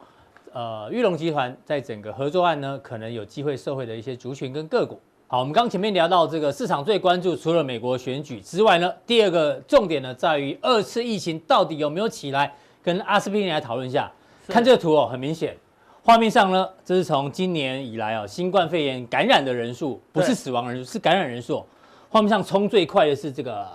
[0.53, 5.01] 呃，玉龙集团在整个合作案呢，可能有机会受惠的一些族群跟个股。
[5.27, 14.13] 好，我们刚前面聊到这个市场最关注，除了美国选举之外呢，第二个重点呢，在于二次疫情到底有没有起来，跟阿司匹林来讨论一下。
[14.49, 15.57] 看这个图哦，很明显，
[16.03, 21.65] 画面上呢，这是从今年以来啊，新冠肺炎感染的人数，不是死亡人数，是感染人数。
[22.11, 23.67] 画面上冲最快的是这个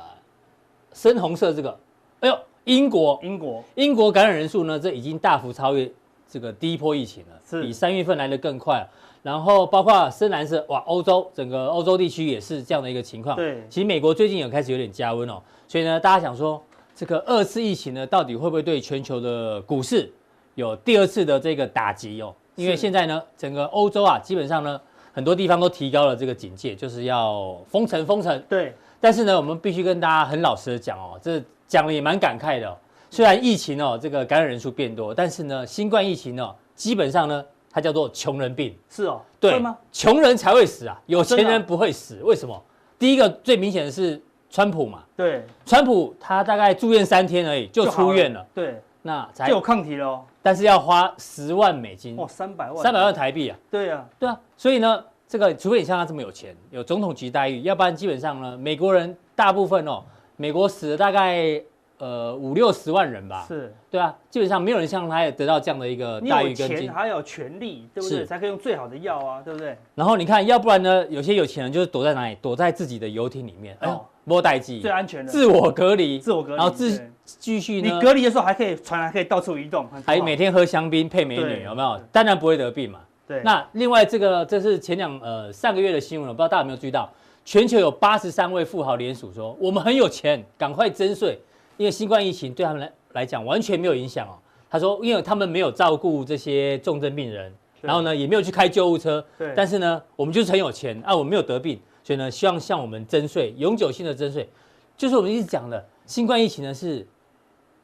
[0.93, 1.80] 深红色这个，
[2.21, 2.38] 哎呦。
[2.65, 5.89] 英国，英国，英国感染人数呢，这已经大幅超越
[6.30, 8.88] 这个第一波疫情了，是比三月份来的更快。
[9.23, 13.36] 然后包括深蓝色，哇，欧洲整个欧洲地区也是这样的一个情况。
[13.36, 16.62] 对，其实美国最近也开始有点加温哦，所以呢，大家想说
[16.93, 20.12] 这个二次疫情呢，到底会不会对全球的股市
[20.54, 22.36] 有第二次的这个打击哦？
[22.56, 24.80] 因为现在呢，整个欧洲啊，基本上呢，
[25.12, 28.39] 很多地方都提高了这个警戒，就是要封城封城。
[28.47, 31.41] 对，但是呢，我们必须跟大家很老实的讲哦，这。
[31.69, 32.75] 讲了也蛮感慨的哦，
[33.12, 38.75] 虽然疫情哦，这个感染人数变多，但是呢，新冠疫情哦，基本上呢，它叫做穷人病。
[38.89, 39.77] 是哦，对吗？
[39.91, 42.21] 穷人才会死啊，有钱人不会死。
[42.23, 42.59] 为什么？
[42.97, 45.03] 第一个最明显的是川普嘛。
[45.15, 48.43] 对，川普他大概住院三天而已就出院了。
[48.55, 52.15] 对，那才就有抗体了，但是要花十万美金。
[52.15, 53.55] 哇，三百万，三百万台币啊。
[53.69, 60.03] 对啊，对啊，所以呢，这个除非你像他这么有钱，有总统级待遇，要不然基本上呢，美国人大部分哦，
[60.35, 61.61] 美国死了大概。
[62.01, 68.25] 呃，五六十万人吧，是对啊，基本上没有人像他也得到这样的一个待遇跟钱还有权利，对不对？
[68.25, 69.77] 才可以用最好的药啊，对不对？
[69.95, 72.37] 然后你看，要不然呢，有些有钱人就是躲在哪里？
[72.41, 81.99] 躲在自己的游艇里面，哦，摸待机，最安全的，自我隔离，自我隔离，然后自继续呢，你隔离的时候还可以船还可以到处移动，还每天喝香槟配美女，有没有？
[82.13, 83.01] 当然不会得病嘛。
[83.29, 83.43] 对。
[83.43, 87.07] 那另外这个这是前两呃上个月的新闻，我不知道大家有没有注意到，
[87.45, 91.39] 全球有八十三位富豪联署说，我们很有钱，赶快征税。
[91.77, 94.35] 因为新冠疫情对他们来来讲完全没有影响哦。
[94.69, 99.23] 他说，因为他们没有照顾这些重症病人，然后呢也没有去开救护车。
[99.37, 99.53] 对。
[99.55, 104.49] 但是呢，我们就是很有钱啊，我们没有得病，所以呢，希望向我们征税，永久性的征税，
[104.97, 107.07] 就是我们一直讲的，新冠疫情呢是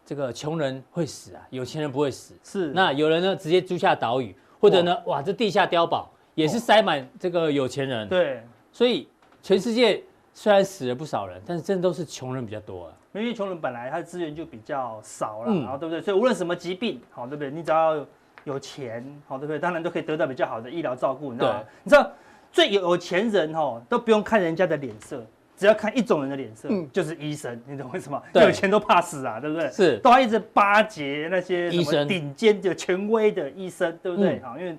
[0.06, 2.34] 这个穷人会死啊，有钱人不会死。
[2.44, 2.68] 是。
[2.74, 8.08] 那有人呢直接租下岛屿，或者呢，哇，这地下碉堡也是塞满这个有钱人。
[8.10, 8.44] 对。
[8.72, 9.08] 所以
[9.42, 12.94] 全世界虽然死了不少人，但是真的都是穷人比较多啊。
[13.14, 16.02] 因为穷人本来他的资源就比较少了，然后对不对？
[16.02, 17.50] 所以无论什么疾病，好对不对？
[17.50, 18.06] 你只要
[18.44, 19.58] 有钱，好对不对？
[19.58, 21.64] 当然都可以得到比较好的医疗照顾，你知道吗？
[21.84, 22.12] 你知道
[22.52, 25.26] 最有钱人哦都不用看人家的脸色，
[25.58, 27.60] 只要看一种人的脸色，嗯就是医生。
[27.68, 28.22] 你懂为什么？
[28.34, 29.70] 有钱都怕死啊，对不对？
[29.72, 34.40] 是，都要一直巴结那些什么顶尖的权威的医生，对不对？
[34.42, 34.78] 好，因为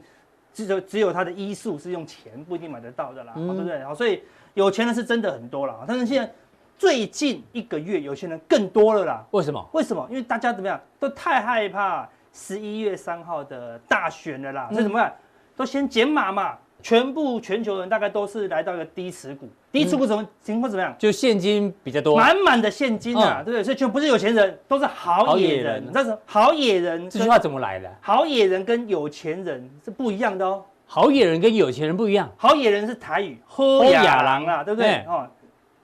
[0.52, 3.82] 只有只有他的医术是用钱不一定买得到的啦，对不对？
[3.84, 4.22] 好，所以
[4.54, 6.30] 有钱人是真的很多了，但是现在。
[6.78, 9.24] 最近一个月，有钱人更多了啦。
[9.30, 9.66] 为什么？
[9.72, 10.06] 为什么？
[10.10, 14.68] 因为大家怎么样，都太害怕十一月三号的大选了啦。
[14.70, 15.10] 所以怎么样，
[15.56, 16.58] 都先减码嘛。
[16.86, 20.94] 全部全球人大概都是来到一个低持股，低持股什么情况怎么样？
[20.96, 23.64] 就现金比较多，满满的现金啊，对不对？
[23.64, 25.90] 所以全不是有钱人，都是好野人。
[25.92, 27.92] 但是好野人这句话怎么来的？
[28.00, 30.62] 好野人跟有钱人是不一样的哦。
[30.86, 32.30] 好野人跟有钱人不一样。
[32.36, 35.04] 好野人是台语，喝野人啊，对不对？
[35.08, 35.26] 哦。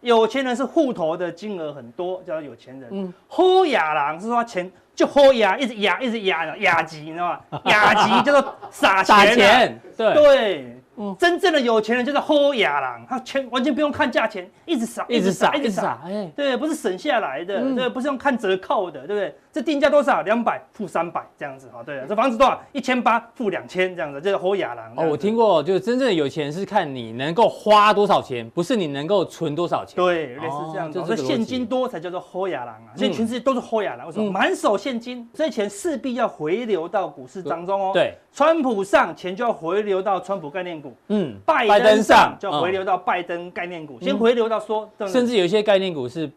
[0.03, 2.89] 有钱人是户头的金额很多，叫做有钱人。
[2.93, 7.61] 嗯，好亚郎是说钱就好亚，一直压，一直压，压级，你知道吗？
[7.67, 9.81] 雅级叫做撒钱。
[9.97, 10.79] 对对。
[10.97, 19.35] 嗯，真正的有钱人就是豁牙郎，他钱完全不用看价钱，一直撒，一直撒，一直撒，哎，对，不是省下来的，对，不是用看折扣的，对不对？
[19.53, 20.23] 这定价多少？
[20.23, 22.59] 两百付三百这样子，哈，对，这房子多少？
[22.73, 24.91] 一千八付两千这样子，这是好亚郎。
[24.97, 29.97] 哦，我听过，就是真正的有钱人是看你能够花多少钱，不是你能够存多少钱。
[29.97, 32.97] 对，类似这样子，所以现金多才叫做好亚郎啊。
[32.97, 34.31] 所以全世界都是好亚郎，为什么？
[34.31, 37.91] 满手现金，这些钱势必要回流到股市当中哦。
[37.93, 38.17] 对。
[38.35, 46.31] 川普上钱就要回流到川普概念股，嗯，拜登上就要回流到拜登概念股，先回流到说，甚至有一些概念股是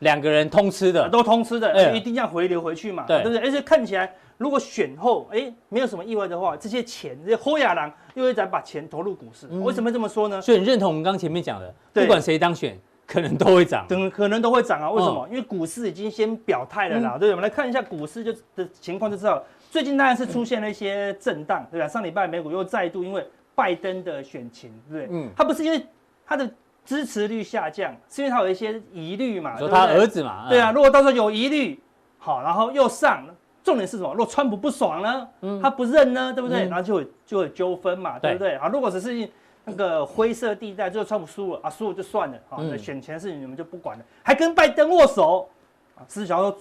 [0.00, 3.38] 两个人通吃的，都通吃的，一定要回流回去嘛，对不对？
[3.38, 10.40] 而且看起来，如果选后，哎，没有什么意外的话，这些钱这些好野人又会再把钱投入股市，为什么这么说呢？
[10.40, 14.90] 所以你认同我们刚前面讲的，不管谁当选，可能都会涨，等可能都会涨啊？
[14.90, 15.26] 为什么？
[15.30, 19.42] 因为股市已经先表态了啦，对，我们来看一下股市就的情况就知道。
[19.70, 21.86] 最近当然是出现了一些震荡，对吧？
[21.86, 23.22] 上礼拜美股又再度因为
[23.54, 25.14] 拜登的选情，对不对？
[25.14, 25.84] 嗯，他不是因为
[26.24, 26.50] 他的
[26.88, 30.72] 支持率下降，是因为他有一些疑虑嘛，说他儿子嘛，对啊。
[30.72, 31.78] 如果到时候有疑虑，
[32.16, 33.26] 好，然后又上，
[33.62, 34.08] 重点是什么？
[34.14, 35.28] 如果川普不爽呢？
[35.42, 36.60] 嗯，他不认呢，对不对？
[36.60, 38.54] 然后就会就会纠纷嘛，对不对？
[38.54, 39.28] 啊，如果只是
[39.66, 45.46] 那个灰色地带，最后川普输了啊，输了就算了啊，选前的事情你们就不管了，还跟拜登握手
[45.94, 46.56] 啊，是想要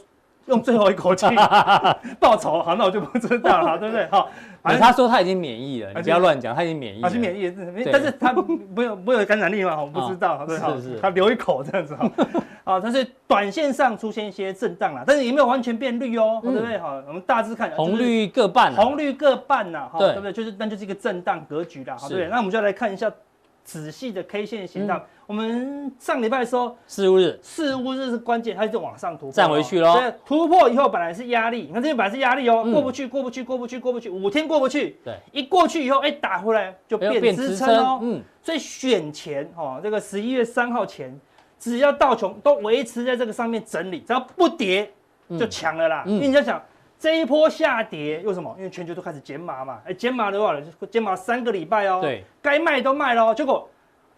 [0.47, 1.25] 用最后一口气
[2.19, 4.07] 报仇，好，那我就不知道了， 对不对？
[4.09, 4.29] 好。
[4.63, 7.07] 反正他说他已经免疫了，你不要乱讲，他已经免疫了。
[7.07, 7.53] 他是免疫了，
[7.89, 8.33] 但是他
[8.75, 9.79] 没有没有感染力嘛？
[9.81, 10.73] 我不知道，对哈。
[11.01, 12.11] 他留一口这样子哈。
[12.65, 16.77] 啊， 但是短线上出现一些震荡了，但是也没有完全变绿哦，对不对？
[16.79, 20.33] 好，我们大致看红绿各半，红绿各半呐，哈，对不对？
[20.33, 22.27] 就是那就是一个震荡格局啦，对不对？
[22.27, 23.09] 那我们就来看一下。
[23.67, 30.01] 仔细的 K 线形态，我们上礼拜说四五日，四五日是关键，它就往上突破，站回去喽。
[30.25, 34.97] 突破以后本来是压力，你看这边本来是压力哦，过不去，过不去，过不去，过不去，五天过不去。
[35.03, 37.99] 对，一过去以后，哎，打回来就变支撑哦。
[38.01, 41.19] 嗯，所以选前哦，这个十一月三号前，
[41.59, 44.89] 只要道琼都维持在这个上面整理，只要不跌
[45.37, 46.03] 就强了啦。
[46.07, 46.63] 因为你要想。
[46.99, 48.53] 这一波下跌为什么？
[48.57, 49.81] 因为全球都开始减码嘛。
[49.85, 50.55] 哎，减码的话，
[50.89, 51.99] 减码三个礼拜哦。
[52.01, 53.69] 对，该卖都卖了，结果。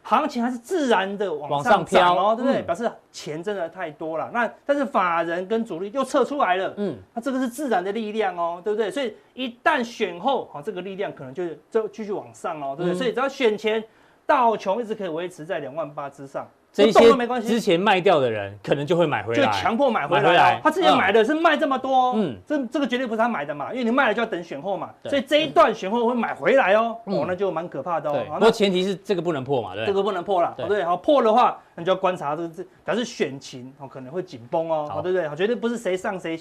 [0.01, 2.61] 行情还是自然的往上飘哦，对不对？
[2.63, 4.31] 表示钱真的太多了。
[4.33, 8.89] 那但是法人跟主力又撤出来了，嗯，那这个是自然的力量哦，对不对？
[8.89, 12.97] 所以一旦选后，好，这个力量可能就就继续往上哦，对不对？
[12.97, 13.83] 所以只要选前，
[14.25, 16.47] 道琼一直可以维持在两万八之上。
[16.85, 20.59] 这些之前卖掉的人，可能就会买回来，就强迫买回来。
[20.63, 28.25] 他之前买的是卖这么多，嗯，这这个绝对不是他买的嘛，因为你卖了就要等选后嘛，所以这一段选后会买回来哦，哦，那就蛮可怕的哦。
[28.33, 35.29] 不过前提是这个不能破嘛，对，这个不能破了，对，好破的话，你就要观察这个，表示选情哦可能会紧绷哦，对不对？
[35.35, 36.39] 绝对不是谁上谁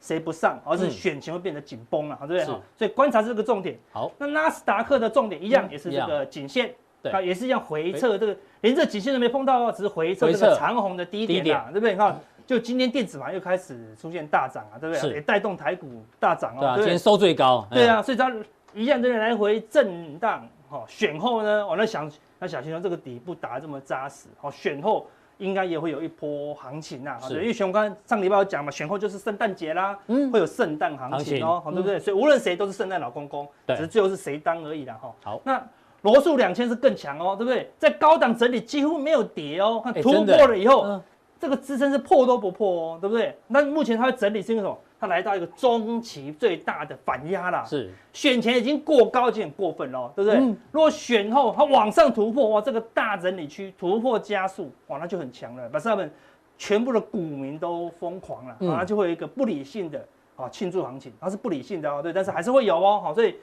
[0.00, 2.44] 谁不上，而是选情会变得紧绷了，对不对？
[2.44, 3.78] 所以观察这个重点。
[3.92, 6.74] 好，那纳斯达克的重点一样也是这个颈线。
[7.10, 11.92] 啊，也是一样回撤这个，连这颈线都没碰到哦，只是回撤这个长虹的低点啊，对不对？
[11.92, 15.14] 你看，就今天电子盘又开始出现大涨啊，对不对？
[15.14, 16.60] 也带动台股大涨哦。
[16.60, 17.66] 对啊，今天收最高。
[17.70, 18.32] 对啊，所以它
[18.72, 20.46] 一样在那来回震荡。
[20.68, 24.28] 好，选后呢，我在想，那小心说这个底部打这么扎实。
[24.36, 27.18] 好，选后应该也会有一波行情呐。
[27.28, 32.00] 对，因为选后刚上礼拜有讲嘛，选后就是圣诞节啦，嗯，会有圣诞行情哦，对不对？
[32.00, 34.94] 所以无论谁都是圣诞老公公，只是最后是谁当而已啦。
[35.00, 35.62] 哈，好，那。
[36.02, 37.70] 罗素两千是更强哦，对不对？
[37.78, 41.00] 在高档整理几乎没有跌哦，看突破了以后，欸、
[41.40, 43.36] 这个支撑是破都不破哦，对不对？
[43.48, 44.78] 那目前它会整理是因为什么？
[44.98, 47.62] 它来到一个中期最大的反压啦。
[47.64, 50.40] 是，选前已经过高，已经很过分了，对不对？
[50.40, 56.10] 嗯、如果选后它往上突破，哇，这个大整理区突破加速，哇，那就很强了，表示他们
[56.56, 60.02] 全部的股民都疯狂了，那、嗯、就会有一个不理性的
[60.36, 63.34] 啊庆祝行情，它是不理性的哦，对，但是还是会有哦，好，所以。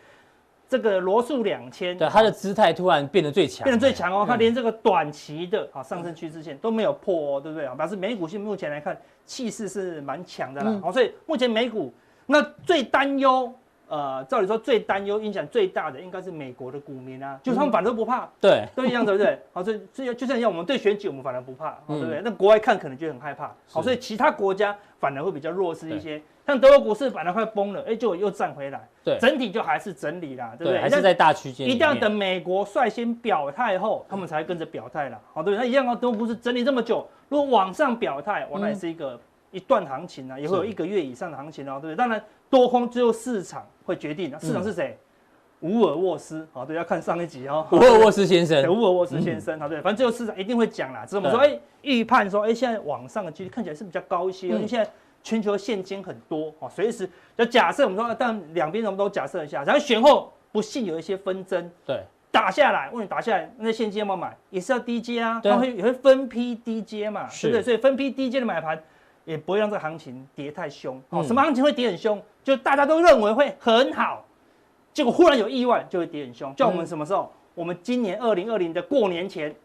[0.67, 4.25] 这个罗素两千，对它的姿态突然变得最强，变得最强哦。
[4.27, 7.75] 它连这个短期的啊上升趋势线都没有破哦，对不对啊？
[7.75, 10.79] 表示美股现目前来看气势是蛮强的啦。
[10.81, 11.93] 好，所以目前美股
[12.25, 13.53] 那最担忧，
[13.87, 19.39] 呃，照理说最担忧、影响最大的应该是美国的股民啊，就他们反正都不怕，对，都一样，对不对？
[19.53, 22.21] 好，所以所以就像一样，我们对选举我们反而不怕，对不对？
[22.23, 23.53] 那国外看可能就很害怕。
[23.69, 26.19] 好，所以其他国家反而会比较弱势一些。
[26.45, 28.85] 像德国股市反而快崩了，哎，就又站回来。
[29.01, 30.81] 对，整体就还是整理啦，对不对？
[30.81, 31.65] 还是在大区间。
[31.65, 35.17] 一定要等美国率先表态后，他们才跟着表态啦。
[35.33, 35.95] 好，对，那一样啊。
[35.95, 39.17] 德国股市整理这么久，如果往上表态，哇，那也是一个
[39.51, 41.95] 一段行情啊，也会有一个月以上的行情哦，对不对？
[41.95, 44.97] 当然，多空最后市场会决定，市场是谁？
[45.61, 47.65] 乌尔沃斯，好，对，要看上一集哦。
[47.71, 51.05] 乌尔沃斯先生， 乌尔沃斯先生，好，对，反正最后市场一定会讲啦。
[51.05, 54.89] 只是我们说，哎，预判说，哎，现在往上的几率看起来是比较高一些，因为现在。
[55.23, 64.35] 全球现金很多哦，随时就假设我们说，但两边我们都假设一下，然后选后不幸有一些纷争，对，打下来，问你打下来，那现金要不要买？
[64.49, 67.63] 也是要低接啊，它会也会分批低接嘛，对不对？
[67.63, 68.77] 所以分批低接的买盘
[69.23, 71.23] 也不会让这个行情跌太凶哦。
[71.23, 72.21] 什么行情会跌很凶？
[72.43, 74.25] 就大家都认为会很好，
[74.91, 76.53] 结果忽然有意外就会跌很凶。
[76.55, 77.31] 叫我们什么时候？
[77.55, 79.55] 我们今年二零二零的过年前，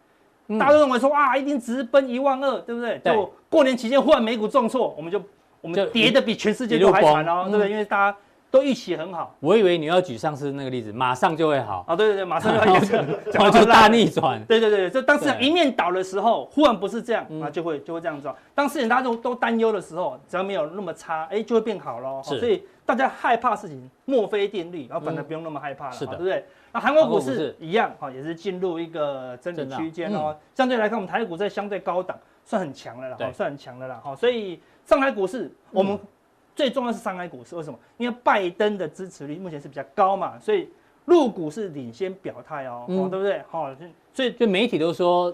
[0.59, 3.01] 大家都认为说啊，一定直奔一万二，对不对？
[3.05, 5.21] 就过年期间忽然美股重挫，我们就。
[5.61, 7.71] 我们跌的比全世界都还惨哦，对不对？
[7.71, 8.17] 因为大家
[8.51, 9.35] 都预期很好。
[9.41, 11.95] 我以为你要举上次那个例子，马上就会好啊！
[11.95, 14.43] 对对对，马上就会 好， 然后就大逆转。
[14.45, 18.33] 对 对对，就当市场一面倒的时候，忽然不是这样，那就会就会这样子。
[18.55, 22.23] 当市场大家都都担忧的时候，只要没有那么差，哎，就会变好喽。
[22.23, 26.45] 所以大家害怕事情，墨菲定律，然后反而不用那么害怕了，对不对？
[26.73, 30.35] 那韩国股市一样，哈，也是进入一个整理区间哦。
[30.55, 34.59] 相对来看，我们台股在相对高档，算很强的了，算很强的了，哈，所以。
[34.89, 35.99] 上海股市，我们
[36.57, 37.79] 最重要是上海股市，为什么？
[37.99, 40.67] 因为拜登的支持率目前是比较高嘛，所以
[41.05, 43.43] 入股是领先表态哦，对不对？
[43.51, 43.69] 好，
[44.15, 45.31] 所以就媒体都说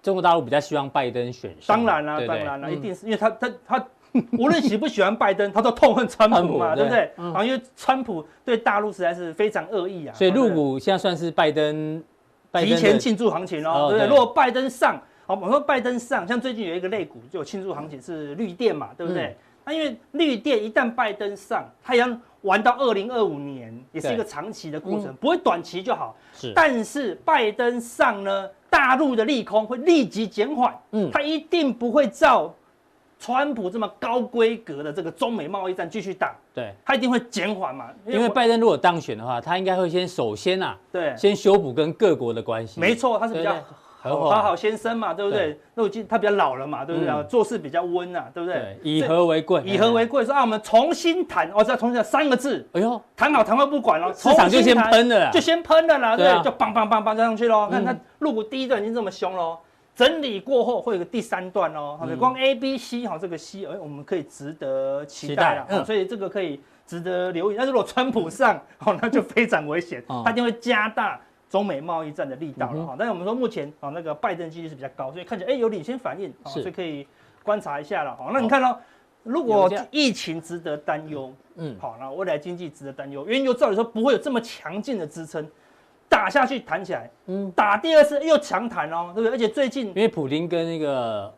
[0.00, 1.76] 中国大陆比较希望拜登选上。
[1.76, 3.84] 当然啦，当然啦，一定是因为他他他
[4.38, 7.10] 无论喜不喜欢拜登， 他都痛恨川普嘛，对不对？
[7.34, 10.14] 啊，因为川普对大陆实在是非常恶意啊。
[10.14, 12.00] 所以入股现在算是拜登
[12.52, 14.08] 提前庆祝行情哦，对不对？
[14.08, 19.36] 如果拜登上，好，我说拜登上，像最近有一个类股就有庆祝行情是绿电嘛，对不对？
[19.64, 22.08] 那因为绿电一旦拜登上，它要
[22.40, 26.16] 玩到二零二五年，也是一个长期的过程，不会短期就好。
[26.32, 32.54] 是，但是拜登上呢，大陆的利空会立即减缓，嗯，它一定不会照。
[33.20, 37.88] 川普这么高规格的这个中美贸易战继续打，对，他一定会减缓嘛。
[38.04, 42.80] 因为拜登如果当选的话，他应该会先首先啊，对，先修补跟各国的关系。
[42.80, 43.54] 没错，他是比较
[44.10, 45.58] 好好先生嘛，对不对？
[45.74, 47.24] 那我记他比较老了嘛，对不对？
[47.24, 48.78] 做事比较温啊，对不对？
[48.82, 57.68] 以和为贵，以和为贵，说啊，我们重新谈，我只要重新讲三个字，哎呦，谈好谈坏不管了，市场就先喷了，就先喷了啦，对，就棒棒棒棒加上去喽。
[57.70, 59.58] 看他入股第一段已经这么凶喽。
[59.94, 67.56] 整理过后会有个第三段哦，好，光 A、B、C 哈，这个 C，哎，我们可以值得期待了，嗯，所以这个可以值得留意。
[67.58, 71.20] 但是如果川普上，好，那就非常危险，他一定会加大
[71.52, 72.96] 中美贸易战的力道了哈。
[72.98, 77.06] 但是我们说目前啊，那个拜登几率是比较高，所以看起来哎有领先反应，所以可以
[77.42, 78.16] 观察一下了。
[78.16, 78.80] 好，那你看到
[79.22, 85.46] 如果疫情值得担忧，嗯，好，那未来经济值得担忧，原油照理说不会有这么强劲的支撑。
[86.08, 89.30] 打下去弹起来，嗯，打第二次又强弹哦，对不对？
[89.30, 91.32] 而且最近因为普丁跟那个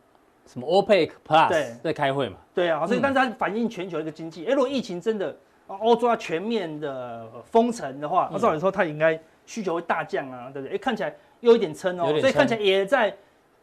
[0.45, 4.43] 什么 OPEC Plus 对在开会嘛，对啊，所以但是它反映全球一个经济。
[4.45, 5.33] 哎、嗯，如果疫情真的
[5.67, 10.75] 欧洲要全面的封城的话，那照理说它应该需求会大降啊，对不对？
[10.75, 13.15] 哎，看起来又有一点撑哦，所以看起来也在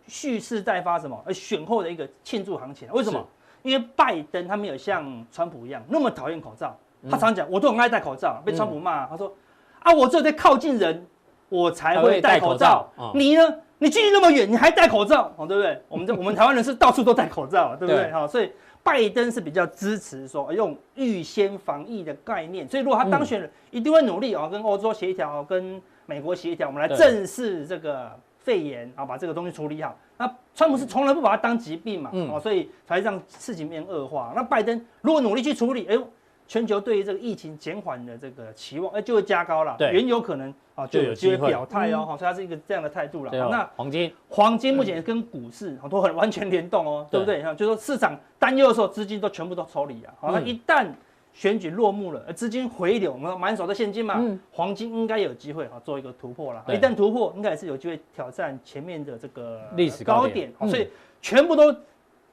[0.07, 1.23] 蓄势待发什么？
[1.27, 2.89] 而选后的一个庆祝行情。
[2.93, 3.27] 为什么？
[3.63, 6.77] 因为拜登他没有像川普一样那么讨厌口罩，
[7.11, 9.35] 他常讲我都很爱戴口罩，被川普骂，他说。
[9.85, 11.05] 啊，我只有在靠近人，
[11.49, 12.89] 我才会戴口罩。
[13.17, 13.53] 你呢？
[13.79, 15.83] 你距离那么远，你还戴口罩，哦，对不对？
[15.89, 18.09] 我们这我们台湾人是到处都戴口罩，对不对？
[18.13, 18.53] 好，所以
[18.83, 22.69] 拜登是比较支持说用预先防疫的概念。
[22.69, 29.97] 所以如果他当选了，一定会努力啊，跟欧洲协调，跟美国协调，我们来正视这个肺炎啊，把这个东西处理好。
[30.19, 34.33] 那川普是从来不把它当疾病嘛，哦，所以才让事情变恶化。
[34.35, 36.09] 那拜登如果努力去处理，哎呦。
[36.47, 39.75] 全球对于这个疫情减缓的这个期望，哎，就会加高了。
[39.79, 43.31] 对，原有可能啊就有机会表态哦，好，所以它是一个这样的态度了。
[43.49, 47.43] 那黄金，黄金目前跟股市好都很完全联动哦，对不对？
[47.43, 50.13] 哈，就是说市场担忧的时候，资金都全部都抽离啊。
[50.21, 50.87] 好，那一旦
[51.33, 56.63] 选举落幕了，资金回流，我们满手的现金嘛，黄金应该有机会啊做一个突破了。
[56.69, 60.53] 一旦突破，应该也是有机会挑战前面的这个历史高点。
[60.69, 60.89] 所以
[61.23, 61.75] 全部都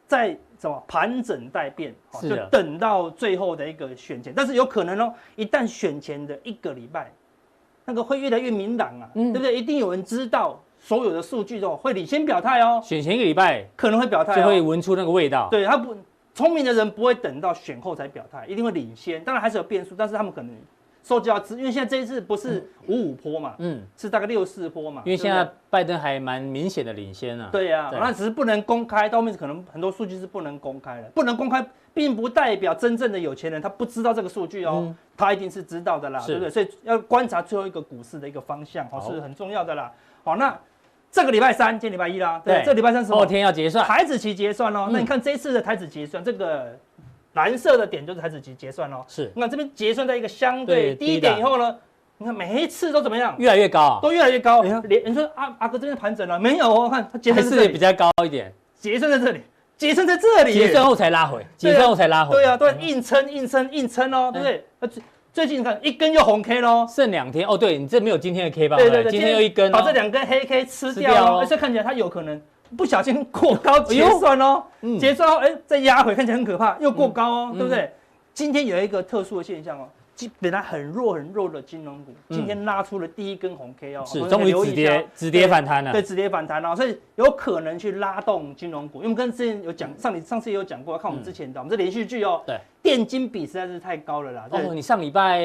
[0.07, 0.37] 在。
[0.59, 7.11] 什么盘整待变，就等到最后的一个选前，但是有可能哦，一旦选前的一个礼拜，
[7.85, 9.57] 那个会越来越明朗啊，对不对？
[9.57, 12.81] 一定有人知道所有的数据之后会领先表态哦。
[12.83, 15.47] 选前一个礼拜可能会表态，就会闻出那个味道。
[15.49, 15.95] 对，他不
[16.35, 19.23] 聪明的人不会等到选后才表态，一定会领先。
[19.23, 20.53] 当然还是有变数，但是他们可能。
[21.09, 25.01] 收集到资，因为现在这一次不是五五坡嘛，嗯，是大概六四坡嘛。
[25.03, 27.49] 因为现在拜登还蛮明显的领先啊。
[27.51, 31.09] 对呀，那只是不能公开，到后面可能很多数据是不能公开的。
[31.15, 36.49] 不能公开，并不代表真正的有钱人他不知道这个数据哦，他一定是知道的啦，对不对？
[36.51, 39.91] 所以要观察最后一个股市的一个方向哦，是很重要的啦。
[40.23, 40.55] 好，那
[41.09, 44.89] 这个礼拜三，今天礼拜一啦，对，这礼拜三是后天要结算，台子期结算哦。
[44.91, 46.77] 那你看这次的台子结算这个。
[47.39, 49.31] 蓝色的点就是台指期结算哦，是。
[49.33, 51.73] 那这边结算在一个相对低点以后呢，
[52.17, 53.33] 你看每一次都怎么样？
[53.39, 54.61] 越来越高，都越来越高。
[54.61, 56.89] 你看，连你说阿阿哥这边盘整了没有哦？
[56.89, 59.39] 看它结算是比较高一点，结算在这里，
[59.77, 62.35] 结算在这里，结算后才拉回，结算后才拉回。
[62.35, 64.65] 对啊，对硬撑硬撑硬撑哦，对不对？
[64.81, 67.57] 那最最近你看一根又红 K 喽，剩两天哦。
[67.57, 68.75] 对你这没有今天的 K 吧？
[68.75, 72.41] 对对对，今天又一根，把这两根黑 K 吃掉，而且看起来它有可能。
[72.77, 74.63] 不小心过高结算哦，
[74.99, 77.91] 结算后哎再压回，看起来很可怕，又过高哦，对不对？
[78.33, 79.87] 今天有一个特殊的现象哦，
[80.39, 92.59] 本来很弱很弱的金融股，今天拉出了第一根红 K 哦，是终于止跌止跌反弹了，对，止跌反弹哦，所以有可能去拉动金融股，因为我们跟之前有讲，上你上次也有讲过，看我们之前的，我们这连续剧哦，对。
[92.81, 94.47] 电金比实在是太高了啦！
[94.51, 95.41] 哦，你上礼拜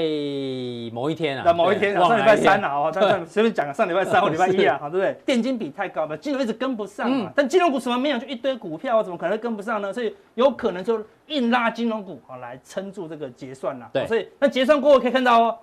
[0.93, 1.43] 某一天啊？
[1.45, 5.17] 那某一天，上礼拜三啊，哦， 他随便讲啊，上礼拜三 或礼拜一啊，好，对不对？
[5.27, 7.33] 电金比太高了，金融一直跟不上嘛。
[7.35, 8.19] 但金融股什么没有？
[8.19, 9.93] 就一堆股票，怎么可能跟不上呢？
[9.93, 13.91] 所以有可能就硬拉金融股啊，来撑住这个结算啦。
[13.93, 15.59] 对，所以那结算过后可以看到哦，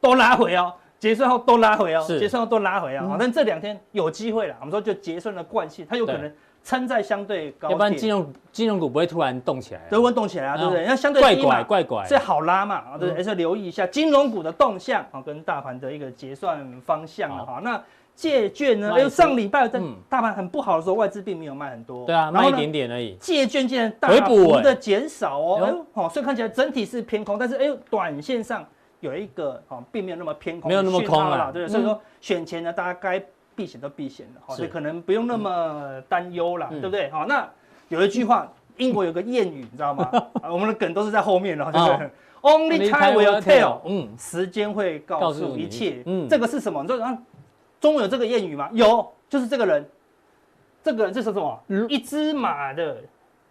[0.00, 3.16] 都拉回哦，结算后都拉回哦，结算后都拉回啊。
[3.18, 6.32] 但这两天有机会了，我们说就结算的惯性，它有可能。
[6.66, 10.84] 撑在相对高，要不然金融金融股不会突然动起来，都会动起来啊，对不对？
[10.84, 17.60] 那相对低嘛，怪怪怪，所以好拉嘛，啊，对，还是留意一下金融股的动向啊，跟大盘的一个结算方向了哈。
[17.62, 17.80] 那
[18.16, 18.92] 借券呢？
[18.96, 23.14] 哎，上礼拜在大盘很不好的时候，外资并没有卖很多，对啊，卖一点点而已。
[23.20, 28.66] 借券竟然大幅的减少哦，哎呦，好，所以看起来整体是偏空，但是哎呦，短线上
[28.98, 33.24] 有一个啊，并没有那么偏空，没有那么空了，对，所以说选前呢，大家该。
[33.56, 37.10] 避险都避险了，所以可能不用那么担忧啦，嗯对不对？
[37.10, 37.48] 好，那
[37.88, 38.46] 有一句话，
[38.76, 40.08] 英国有个谚语，你知道吗？
[40.42, 42.10] 啊我们的梗都是在后面了，对不对
[42.42, 46.02] ？Only time will tell，嗯，时间会告告诉一切。
[46.04, 46.82] 嗯这个是什么？
[46.82, 47.16] 你说啊，
[47.80, 48.68] 中文有这个谚语吗？
[48.72, 49.84] 有，就是这个人，
[50.84, 51.58] 这个人这是什么？
[51.68, 52.98] 嗯一只马的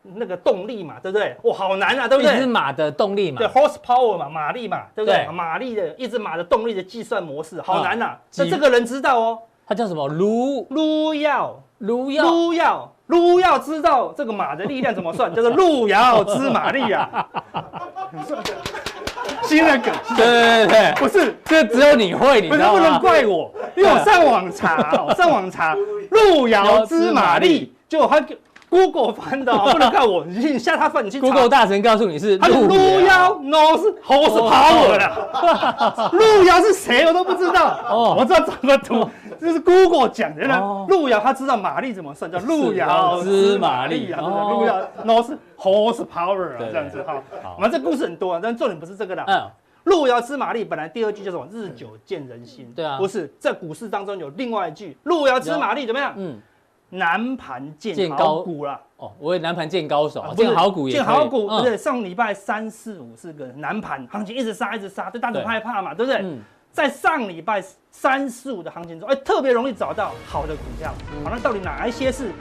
[0.03, 1.35] 那个动力嘛，对不对？
[1.43, 2.45] 哇，好难啊，对不一只？
[2.45, 5.25] 马的动力嘛对，horsepower 嘛，马力嘛，对不对？
[5.25, 8.15] 对马力的一只马的动力的计算模式，好难呐。
[8.37, 10.07] 那几这个人知道哦，它叫什么？
[10.07, 10.68] 卢。
[10.70, 17.09] 路遥，卢耀，路遥，路遥知道这个马的力量怎么算， 叫做路遥知马力啊。
[19.43, 21.36] 新的梗，对对对，不是。
[21.45, 22.99] 这只有你会，你不能不能吗？
[22.99, 25.76] 怪我，因为我上网查我，上网查
[26.09, 28.20] 路遥知马力，就他
[28.76, 37.80] Google 翻的哦， 不能看我，你你下他翻，你去 Google 大神告诉你是路遥，遥，no 是 horsepower 啦，路遥是谁我都不知道。
[37.89, 39.09] 哦我知道怎么读，
[39.39, 40.86] 这是 Google 讲的呢哦。
[40.89, 44.19] 路遥他知道马力怎么算，叫路遥知马力啊？
[44.21, 47.13] 路遥 no 是 horsepower 啊，这样子哈
[47.43, 47.55] 好。
[47.57, 49.23] 我们这故事很多啊，但重点不是这个啦。
[49.28, 49.49] 嗯，
[49.86, 51.47] 路遥知马力本来第二句叫什么？
[51.51, 52.71] 日久见人心。
[52.76, 56.13] 对啊不是在股市当中有另外一句，路遥知马力怎么样？
[56.17, 56.38] 嗯，
[56.97, 58.79] 南盘见见高好股啦。
[58.97, 66.21] 哦，我也南盘见高手，啊见好股也见好股，嗯对，上礼拜三四五是个南盘行情，一直杀一直杀，对大家害怕嘛，对不对？
[66.21, 66.39] 嗯，
[66.71, 70.93] 在上礼拜三四五的行情中，哎，特别容易找到好的股票。
[71.23, 72.31] 好，那到底哪一些是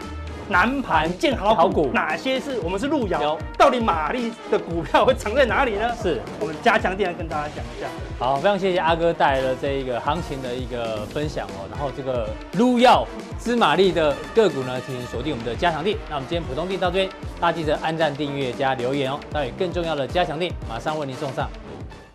[0.49, 1.91] 南盘建好好股股？
[1.93, 3.39] 哪些是我们是路遥？
[3.57, 5.91] 到底马力的股票会藏在哪里呢？
[6.03, 6.21] 是。
[6.39, 7.87] 我们加强店来跟大家讲一下。
[8.19, 11.67] 好，非常谢谢阿哥带来了这一个行情的一个分享哦。
[11.71, 12.29] 然后这个
[12.59, 13.07] 撸药
[13.39, 15.97] 芝麻力的个股呢，请锁定我们的加强店。
[16.09, 17.09] 那我们今天普通店到这边，
[17.41, 19.19] 大家记得按赞、订阅、加留言哦。
[19.33, 21.49] 当然更重要的加强店马上为您送上。